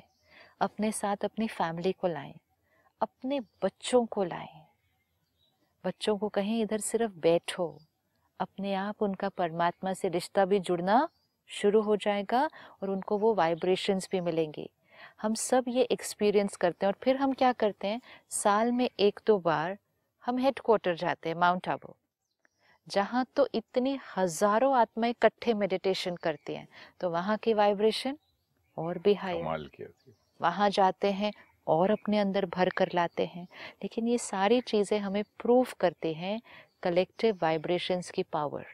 अपने 0.60 0.92
साथ 0.92 1.24
अपनी 1.24 1.46
फैमिली 1.46 1.92
को 1.92 2.08
लाएँ, 2.08 2.34
अपने 3.00 3.40
बच्चों 3.40 4.06
को 4.06 4.24
लाएँ। 4.24 4.62
बच्चों 5.84 6.16
को 6.18 6.28
कहें, 6.28 6.60
इधर 6.62 6.80
सिर्फ़ 6.80 7.12
बैठो, 7.12 7.78
अपने 8.40 8.74
आप 8.74 9.02
उनका 9.02 9.28
परमात्मा 9.28 9.92
से 9.92 10.08
रिश्ता 10.08 10.44
भी 10.44 10.60
जुड़ना 10.60 11.08
शुरू 11.50 11.80
हो 11.82 11.96
जाएगा 11.96 12.48
और 12.82 12.90
उनको 12.90 13.18
वो 13.18 13.34
वाइब्रेशंस 13.34 14.08
भी 14.12 14.20
मिलेंगी। 14.20 14.68
हम 15.22 15.34
सब 15.34 15.64
ये 15.68 15.82
एक्सपीरियंस 15.82 16.56
करते 16.56 16.86
हैं 16.86 16.92
और 16.92 16.98
फिर 17.02 17.16
हम 17.16 17.32
क्या 17.32 17.52
करते 17.52 17.88
हैं? 17.88 18.00
साल 18.30 18.72
में 18.72 18.88
एक 18.90 19.20
दो 19.26 19.38
बार 19.38 19.76
हम 20.24 20.38
हेड 20.38 20.60
क्वार्टर 20.64 20.96
जाते 20.96 21.28
हैं 21.28 21.36
माउंट 21.36 21.68
आबू 21.68 21.94
जहाँ 22.88 23.24
तो 23.36 23.46
इतनी 23.54 23.98
हज़ारों 24.16 24.74
आत्माएँ 24.76 25.10
इकट्ठे 25.10 25.54
मेडिटेशन 25.54 26.16
करती 26.16 26.54
हैं। 26.54 26.66
तो 27.00 27.10
वहाँ 27.10 27.36
की 27.36 27.54
वाइब्रेशन 27.54 28.16
और 28.76 28.98
भी 28.98 29.14
हाई 29.14 29.36
है। 29.38 29.86
वहाँ 30.40 30.68
जाते 30.70 31.10
हैं 31.12 31.32
और 31.66 31.90
अपने 31.90 32.18
अंदर 32.18 32.46
भर 32.46 32.68
कर 32.68 32.90
लाते 32.94 33.26
हैं। 33.26 33.44
लेकिन 33.82 34.08
ये 34.08 34.18
सारी 34.18 34.60
चीज़ें 34.60 34.98
हमें 34.98 35.22
प्रूव 35.38 35.66
करती 35.80 36.12
हैं 36.14 36.40
कलेक्टिव 36.82 37.38
वाइब्रेशंस 37.42 38.10
की 38.10 38.22
पावर 38.22 38.66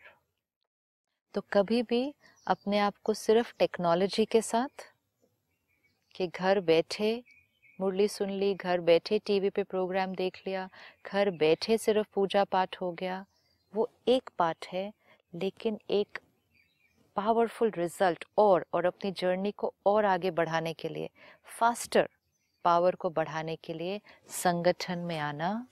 तो 1.35 1.43
कभी 1.53 1.83
भी 1.83 2.03
अपने 2.51 2.79
आप 2.79 2.95
को 3.05 3.15
सिर्फ़ 3.15 3.53
टेक्नोलॉजी 3.59 4.25
के 4.25 4.43
साथ? 4.43 4.87
कि 6.15 6.27
घर 6.27 6.61
बैठे 6.61 7.23
मुरली 7.81 8.09
सुन 8.09 8.31
ली 8.31 8.55
घर 8.55 8.81
बैठे 8.81 9.19
टीवी 9.19 9.51
पे 9.51 9.63
प्रोग्राम 9.63 10.15
देख 10.15 10.43
लिया 10.47 10.69
घर 11.07 11.31
बैठे 11.31 11.79
सिर्फ़ 11.79 12.07
पूजा 12.15 12.45
पाठ 12.45 12.81
हो 12.81 12.93
गया 12.93 13.25
वो 13.75 13.89
एक 14.09 14.31
पार्ट 14.39 14.67
है 14.67 14.93
लेकिन 15.35 15.79
एक 15.91 16.19
पावरफुल 17.17 17.71
रिज़ल्ट 17.71 18.25
और 18.39 18.67
और 18.75 18.85
अपनी 18.85 19.11
जर्नी 19.13 19.51
को 19.51 19.73
और 19.87 20.05
आगे 20.05 20.31
बढ़ाने 20.31 20.73
के 20.73 20.89
लिए 20.89 21.11
फास्टर 21.59 22.09
पावर 22.65 22.95
को 22.95 23.11
बढ़ाने 23.11 23.57
के 23.57 23.75
लिए 23.75 24.01
संगठन 24.29 24.99
में 24.99 25.19
आना 25.19 25.67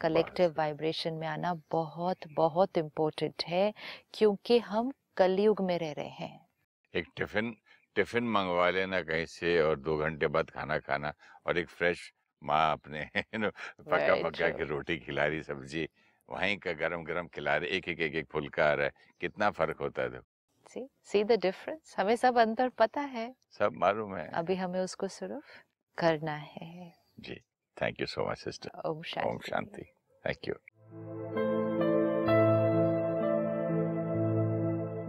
कलेक्टिव 0.00 0.54
वाइब्रेशन 0.58 1.14
में 1.14 1.26
आना 1.28 1.54
बहुत 1.72 2.28
बहुत 2.32 2.78
इम्पोर्टेंट 2.78 3.44
है 3.48 3.72
क्योंकि 4.14 4.58
हम 4.58 4.92
कलयुग 5.16 5.60
में 5.60 5.78
रह 5.78 5.92
रहे 5.92 6.08
हैं। 6.08 6.46
एक 6.94 7.06
टिफ़िन 7.16 7.56
टिफ़िन 7.96 8.24
मंगवा 8.24 8.70
लेना 8.70 9.00
कहीं 9.00 9.26
से 9.26 9.60
और 9.62 9.78
दो 9.78 9.96
घंटे 9.96 10.26
बाद 10.26 10.50
खाना 10.50 10.78
खाना 10.78 11.12
और 11.46 11.58
एक 11.58 11.68
फ्रेश 11.68 12.12
माँ 12.42 12.72
अपने 12.72 13.10
you 13.16 13.40
know, 13.40 13.52
पका 13.80 14.14
पका 14.14 14.48
के 14.48 14.64
रोटी 14.64 14.98
खिला 14.98 15.26
रही 15.26 15.42
सब्ज़ी 15.42 15.88
वहीं 16.30 16.58
का 16.58 16.72
गरम 16.72 17.04
गरम 17.04 17.26
खिला 17.26 17.56
रहे 17.56 17.68
एक 17.68 17.88
एक 17.88 18.00
एक 18.00 18.14
एक 18.14 18.26
फुल्का 18.32 18.70
आ 18.70 18.72
रहा 18.74 18.86
है। 18.86 18.92
कितना 19.20 19.50
फ़र्क 19.50 19.80
होता 19.80 20.02
है 20.02 20.10
देखो। 20.10 20.24
सी 20.68 20.88
सी 21.02 21.24
द 21.24 21.32
डिफरेंस 21.32 21.94
हमें 21.98 22.16
सब 22.16 22.38
अंतर 22.38 22.68
पता 22.68 23.00
है। 23.00 23.34
सब 23.50 23.72
मालूम 23.72 24.16
है। 24.16 24.28
अभी 24.28 24.54
हमें 24.54 24.80
उसको 24.80 25.08
सिर्फ़ 25.08 25.62
करना 25.98 26.36
है। 26.36 26.92
जी 27.20 27.34
thank 27.82 28.00
you 28.00 28.06
so 28.06 28.30
much 28.30 28.38
sister 28.38 28.88
Om 28.88 29.02
Shanti. 29.02 29.82
Thank 30.24 30.48
you 30.48 31.53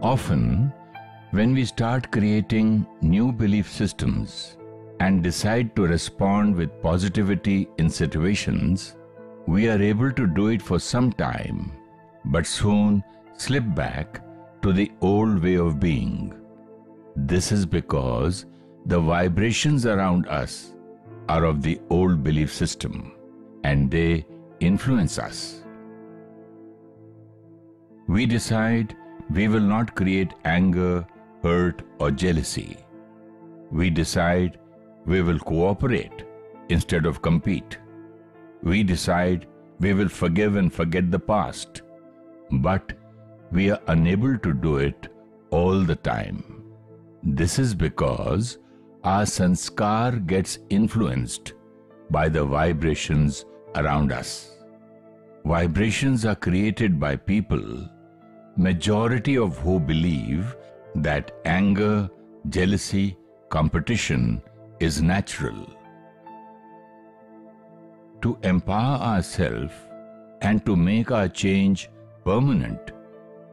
Often, 0.02 0.72
when 1.30 1.54
we 1.54 1.64
start 1.64 2.12
creating 2.12 2.86
new 3.00 3.32
belief 3.32 3.70
systems 3.70 4.58
and 5.00 5.22
decide 5.22 5.74
to 5.74 5.86
respond 5.86 6.54
with 6.54 6.82
positivity 6.82 7.68
in 7.78 7.88
situations, 7.88 8.96
we 9.46 9.68
are 9.68 9.80
able 9.80 10.12
to 10.12 10.26
do 10.26 10.48
it 10.48 10.60
for 10.60 10.78
some 10.78 11.12
time, 11.12 11.72
but 12.26 12.46
soon 12.46 13.02
slip 13.38 13.64
back 13.74 14.22
to 14.62 14.72
the 14.72 14.92
old 15.00 15.42
way 15.42 15.54
of 15.56 15.80
being. 15.80 16.34
This 17.16 17.50
is 17.50 17.64
because 17.64 18.44
the 18.84 19.00
vibrations 19.00 19.86
around 19.86 20.28
us 20.28 20.74
are 21.28 21.44
of 21.44 21.62
the 21.62 21.80
old 21.88 22.22
belief 22.22 22.52
system 22.52 23.12
and 23.64 23.90
they 23.90 24.26
influence 24.60 25.18
us. 25.18 25.62
We 28.08 28.26
decide 28.26 28.94
we 29.30 29.48
will 29.48 29.60
not 29.60 29.94
create 29.94 30.34
anger, 30.44 31.06
hurt, 31.42 31.82
or 31.98 32.10
jealousy. 32.10 32.76
We 33.70 33.90
decide 33.90 34.58
we 35.04 35.22
will 35.22 35.38
cooperate 35.38 36.24
instead 36.68 37.06
of 37.06 37.22
compete. 37.22 37.78
We 38.62 38.82
decide 38.82 39.46
we 39.78 39.94
will 39.94 40.08
forgive 40.08 40.56
and 40.56 40.72
forget 40.72 41.10
the 41.10 41.18
past. 41.18 41.82
But 42.50 42.92
we 43.52 43.70
are 43.70 43.80
unable 43.88 44.38
to 44.38 44.52
do 44.52 44.78
it 44.78 45.08
all 45.50 45.80
the 45.80 45.96
time. 45.96 46.62
This 47.22 47.58
is 47.58 47.74
because 47.74 48.58
our 49.04 49.22
sanskar 49.22 50.26
gets 50.26 50.58
influenced 50.70 51.54
by 52.10 52.28
the 52.28 52.44
vibrations 52.44 53.44
around 53.74 54.12
us. 54.12 54.56
Vibrations 55.44 56.24
are 56.24 56.34
created 56.34 56.98
by 56.98 57.14
people 57.14 57.88
majority 58.56 59.36
of 59.36 59.58
who 59.58 59.78
believe 59.78 60.56
that 60.94 61.30
anger, 61.44 62.08
jealousy, 62.48 63.16
competition 63.50 64.42
is 64.80 65.02
natural. 65.02 65.66
To 68.22 68.38
empower 68.42 68.98
ourselves 68.98 69.74
and 70.40 70.64
to 70.64 70.74
make 70.74 71.10
our 71.10 71.28
change 71.28 71.90
permanent, 72.24 72.92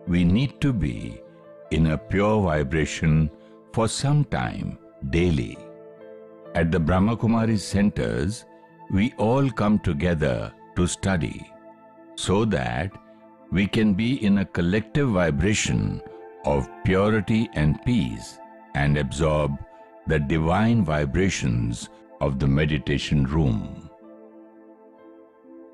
we 0.07 0.23
need 0.23 0.59
to 0.61 0.71
be 0.71 1.21
in 1.71 1.87
a 1.87 1.97
pure 1.97 2.41
vibration 2.41 3.29
for 3.73 3.87
some 3.87 4.23
time 4.25 4.77
daily. 5.09 5.57
At 6.55 6.71
the 6.71 6.79
Brahmakumari 6.79 7.59
centers, 7.59 8.45
we 8.89 9.13
all 9.17 9.49
come 9.49 9.79
together 9.79 10.53
to 10.75 10.87
study 10.87 11.51
so 12.15 12.45
that 12.45 12.91
we 13.53 13.67
can 13.67 13.93
be 13.93 14.25
in 14.25 14.39
a 14.39 14.45
collective 14.45 15.09
vibration 15.09 16.01
of 16.45 16.67
purity 16.83 17.47
and 17.53 17.79
peace 17.85 18.39
and 18.73 18.97
absorb 18.97 19.51
the 20.07 20.19
divine 20.19 20.83
vibrations 20.83 21.89
of 22.19 22.39
the 22.39 22.47
meditation 22.47 23.25
room. 23.25 23.89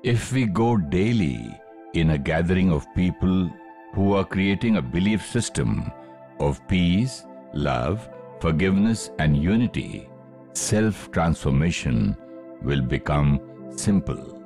If 0.02 0.30
we 0.32 0.44
go 0.44 0.76
daily 0.76 1.58
in 1.94 2.10
a 2.10 2.18
gathering 2.18 2.70
of 2.70 2.86
people 2.94 3.50
who 3.94 4.12
are 4.12 4.24
creating 4.24 4.76
a 4.76 4.82
belief 4.82 5.26
system 5.26 5.90
of 6.38 6.66
peace, 6.68 7.24
love, 7.54 8.10
forgiveness, 8.40 9.10
and 9.18 9.36
unity, 9.36 10.08
self 10.52 11.10
transformation 11.10 12.14
will 12.62 12.82
become 12.82 13.40
simple. 13.74 14.39